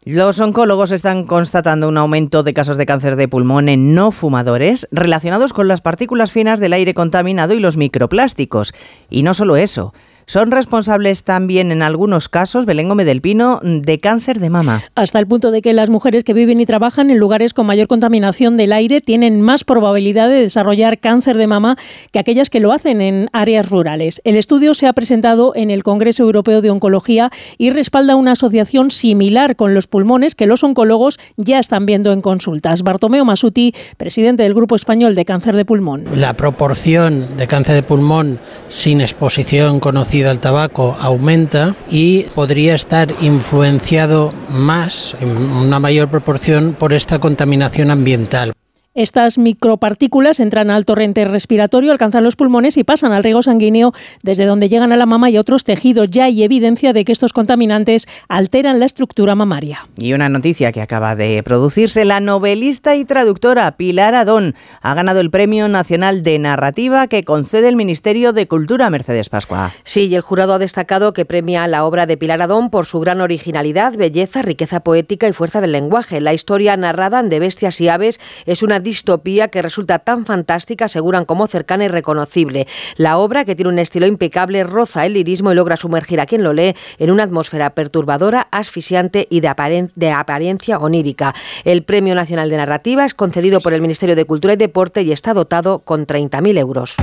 Los 0.05 0.39
oncólogos 0.39 0.91
están 0.91 1.25
constatando 1.25 1.89
un 1.89 1.97
aumento 1.97 2.41
de 2.41 2.53
casos 2.53 2.77
de 2.77 2.85
cáncer 2.85 3.17
de 3.17 3.27
pulmón 3.27 3.67
en 3.67 3.93
no 3.93 4.11
fumadores 4.11 4.87
relacionados 4.89 5.51
con 5.51 5.67
las 5.67 5.81
partículas 5.81 6.31
finas 6.31 6.61
del 6.61 6.71
aire 6.71 6.93
contaminado 6.93 7.53
y 7.53 7.59
los 7.59 7.75
microplásticos. 7.75 8.73
Y 9.09 9.23
no 9.23 9.33
solo 9.33 9.57
eso, 9.57 9.93
son 10.27 10.51
responsables 10.51 11.23
también 11.23 11.71
en 11.71 11.81
algunos 11.81 12.27
casos, 12.27 12.65
Belén 12.65 12.89
Gómez 12.89 13.05
del 13.05 13.21
Pino, 13.21 13.61
de 13.63 13.99
cáncer 14.01 14.41
de 14.41 14.49
mama. 14.49 14.83
Hasta 14.93 15.19
el 15.19 15.25
punto 15.25 15.51
de 15.51 15.61
que 15.61 15.71
las 15.71 15.89
mujeres 15.89 16.25
que 16.25 16.33
viven 16.33 16.59
y 16.59 16.65
trabajan 16.65 17.09
en 17.09 17.17
lugares 17.17 17.53
con 17.53 17.65
mayor 17.65 17.87
contaminación 17.87 18.57
del 18.57 18.73
aire 18.73 18.99
tienen 18.99 19.41
más 19.41 19.63
probabilidad 19.63 20.27
de 20.27 20.41
desarrollar 20.41 20.99
cáncer 20.99 21.37
de 21.37 21.47
mama 21.47 21.77
que 22.11 22.19
aquellas 22.19 22.49
que 22.49 22.59
lo 22.59 22.73
hacen 22.73 22.99
en 22.99 23.29
áreas 23.31 23.69
rurales. 23.69 24.21
El 24.25 24.35
estudio 24.35 24.73
se 24.73 24.87
ha 24.87 24.91
presentado 24.91 25.53
en 25.55 25.71
el 25.71 25.83
Congreso 25.83 26.23
Europeo 26.23 26.61
de 26.61 26.71
Oncología 26.71 27.31
y 27.57 27.69
respalda 27.69 28.17
una 28.17 28.33
asociación 28.33 28.91
similar 28.91 29.55
con 29.55 29.73
los 29.73 29.87
pulmones 29.87 30.35
que 30.35 30.45
los 30.45 30.61
oncólogos 30.61 31.19
ya 31.37 31.59
están 31.59 31.85
viendo 31.85 32.11
en 32.11 32.19
consultas. 32.19 32.83
Bartomeo 32.83 33.23
Masuti, 33.23 33.73
presidente 33.95 34.43
del 34.43 34.53
Grupo 34.53 34.75
Español 34.75 35.15
de 35.15 35.23
Cáncer 35.23 35.55
de 35.55 35.63
Pulmón. 35.63 36.03
La 36.15 36.33
proporción 36.33 37.37
de 37.37 37.47
cáncer 37.47 37.75
de 37.75 37.83
pulmón 37.83 38.39
sin 38.67 38.99
exposición 38.99 39.79
conocida 39.79 40.16
al 40.25 40.39
tabaco 40.39 40.97
aumenta 40.99 41.75
y 41.89 42.23
podría 42.33 42.73
estar 42.73 43.13
influenciado 43.21 44.33
más, 44.49 45.15
en 45.19 45.37
una 45.37 45.79
mayor 45.79 46.09
proporción, 46.09 46.75
por 46.77 46.93
esta 46.93 47.19
contaminación 47.19 47.91
ambiental. 47.91 48.53
Estas 48.97 49.37
micropartículas 49.37 50.39
entran 50.39 50.71
al 50.71 50.83
torrente 50.83 51.23
respiratorio, 51.23 51.91
alcanzan 51.91 52.23
los 52.23 52.35
pulmones 52.35 52.77
y 52.77 52.83
pasan 52.83 53.11
al 53.11 53.23
riego 53.23 53.43
sanguíneo 53.43 53.93
desde 54.23 54.47
donde 54.47 54.69
llegan 54.69 54.91
a 54.91 54.97
la 54.97 55.05
mama 55.05 55.29
y 55.29 55.37
a 55.37 55.41
otros 55.41 55.63
tejidos. 55.63 56.07
Ya 56.09 56.23
hay 56.23 56.41
evidencia 56.41 56.93
de 56.93 57.05
que 57.05 57.11
estos 57.11 57.31
contaminantes 57.31 58.07
alteran 58.27 58.79
la 58.79 58.87
estructura 58.87 59.35
mamaria. 59.35 59.87
Y 59.99 60.13
una 60.13 60.29
noticia 60.29 60.71
que 60.71 60.81
acaba 60.81 61.15
de 61.15 61.43
producirse, 61.43 62.05
la 62.05 62.19
novelista 62.21 62.95
y 62.95 63.05
traductora 63.05 63.77
Pilar 63.77 64.15
Adón 64.15 64.55
ha 64.81 64.95
ganado 64.95 65.19
el 65.19 65.29
Premio 65.29 65.67
Nacional 65.67 66.23
de 66.23 66.39
Narrativa 66.39 67.05
que 67.05 67.21
concede 67.21 67.69
el 67.69 67.75
Ministerio 67.75 68.33
de 68.33 68.47
Cultura 68.47 68.89
Mercedes 68.89 69.29
Pascua. 69.29 69.73
Sí, 69.83 70.07
y 70.07 70.15
el 70.15 70.21
jurado 70.21 70.53
ha 70.53 70.57
destacado 70.57 71.13
que 71.13 71.23
premia 71.23 71.67
la 71.67 71.85
obra 71.85 72.07
de 72.07 72.17
Pilar 72.17 72.41
Adón 72.41 72.71
por 72.71 72.87
su 72.87 72.99
gran 72.99 73.21
originalidad, 73.21 73.93
belleza, 73.95 74.41
riqueza 74.41 74.79
poética 74.79 75.27
y 75.27 75.33
fuerza 75.33 75.61
del 75.61 75.73
lenguaje. 75.73 76.19
La 76.19 76.33
historia 76.33 76.75
narrada 76.77 77.21
de 77.21 77.39
Bestias 77.39 77.79
y 77.79 77.89
Aves 77.89 78.19
es 78.47 78.63
una 78.63 78.86
distopía 78.87 79.49
que 79.49 79.61
resulta 79.61 79.99
tan 79.99 80.25
fantástica, 80.25 80.85
aseguran, 80.85 81.25
como 81.25 81.47
cercana 81.47 81.83
y 81.83 81.87
reconocible. 81.89 82.67
La 82.95 83.17
obra, 83.17 83.43
que 83.43 83.53
tiene 83.55 83.69
un 83.69 83.79
estilo 83.79 84.07
impecable, 84.07 84.63
roza 84.63 85.05
el 85.05 85.13
lirismo 85.13 85.51
y 85.51 85.55
logra 85.55 85.75
sumergir 85.75 86.21
a 86.21 86.25
quien 86.25 86.41
lo 86.41 86.53
lee 86.53 86.73
en 86.97 87.11
una 87.11 87.23
atmósfera 87.23 87.71
perturbadora, 87.71 88.47
asfixiante 88.51 89.27
y 89.29 89.41
de, 89.41 89.89
de 89.93 90.11
apariencia 90.11 90.77
onírica. 90.77 91.35
El 91.65 91.83
Premio 91.83 92.15
Nacional 92.15 92.49
de 92.49 92.57
Narrativa 92.57 93.03
es 93.03 93.13
concedido 93.13 93.59
por 93.59 93.73
el 93.73 93.81
Ministerio 93.81 94.15
de 94.15 94.25
Cultura 94.25 94.53
y 94.53 94.57
Deporte 94.57 95.01
y 95.01 95.11
está 95.11 95.33
dotado 95.33 95.79
con 95.79 96.07
30.000 96.07 96.57
euros. 96.57 96.95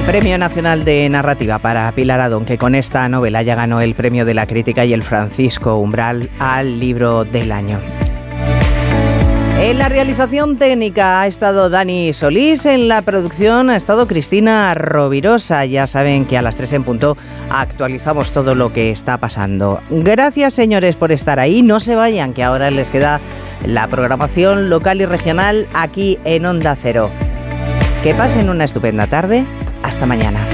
El 0.00 0.06
Premio 0.06 0.38
Nacional 0.38 0.84
de 0.84 1.08
Narrativa 1.10 1.58
para 1.58 1.92
Pilar 1.92 2.20
Adón, 2.20 2.46
que 2.46 2.56
con 2.56 2.74
esta 2.74 3.08
novela 3.08 3.42
ya 3.42 3.54
ganó 3.54 3.80
el 3.80 3.94
Premio 3.94 4.24
de 4.24 4.32
la 4.32 4.46
Crítica 4.46 4.84
y 4.84 4.94
el 4.94 5.02
Francisco 5.02 5.76
Umbral 5.76 6.30
al 6.38 6.80
Libro 6.80 7.24
del 7.24 7.52
Año. 7.52 7.78
En 9.60 9.78
la 9.78 9.88
realización 9.90 10.56
técnica 10.56 11.20
ha 11.20 11.26
estado 11.26 11.68
Dani 11.68 12.14
Solís, 12.14 12.64
en 12.64 12.88
la 12.88 13.02
producción 13.02 13.68
ha 13.68 13.76
estado 13.76 14.06
Cristina 14.06 14.74
Rovirosa. 14.74 15.66
Ya 15.66 15.86
saben 15.86 16.24
que 16.24 16.38
a 16.38 16.42
las 16.42 16.56
3 16.56 16.72
en 16.74 16.84
punto 16.84 17.16
actualizamos 17.50 18.32
todo 18.32 18.54
lo 18.54 18.72
que 18.72 18.90
está 18.90 19.18
pasando. 19.18 19.80
Gracias 19.90 20.54
señores 20.54 20.96
por 20.96 21.12
estar 21.12 21.38
ahí, 21.38 21.62
no 21.62 21.78
se 21.78 21.94
vayan, 21.94 22.32
que 22.32 22.42
ahora 22.42 22.70
les 22.70 22.90
queda 22.90 23.20
la 23.66 23.86
programación 23.88 24.70
local 24.70 25.02
y 25.02 25.06
regional 25.06 25.66
aquí 25.74 26.18
en 26.24 26.46
Onda 26.46 26.74
Cero. 26.74 27.10
Que 28.02 28.14
pasen 28.14 28.48
una 28.48 28.64
estupenda 28.64 29.06
tarde. 29.06 29.44
Hasta 29.90 30.06
mañana. 30.06 30.46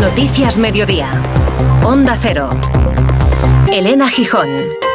Noticias 0.00 0.56
Mediodía. 0.56 1.10
Onda 1.84 2.16
Cero. 2.18 2.48
Elena 3.70 4.08
Gijón. 4.08 4.85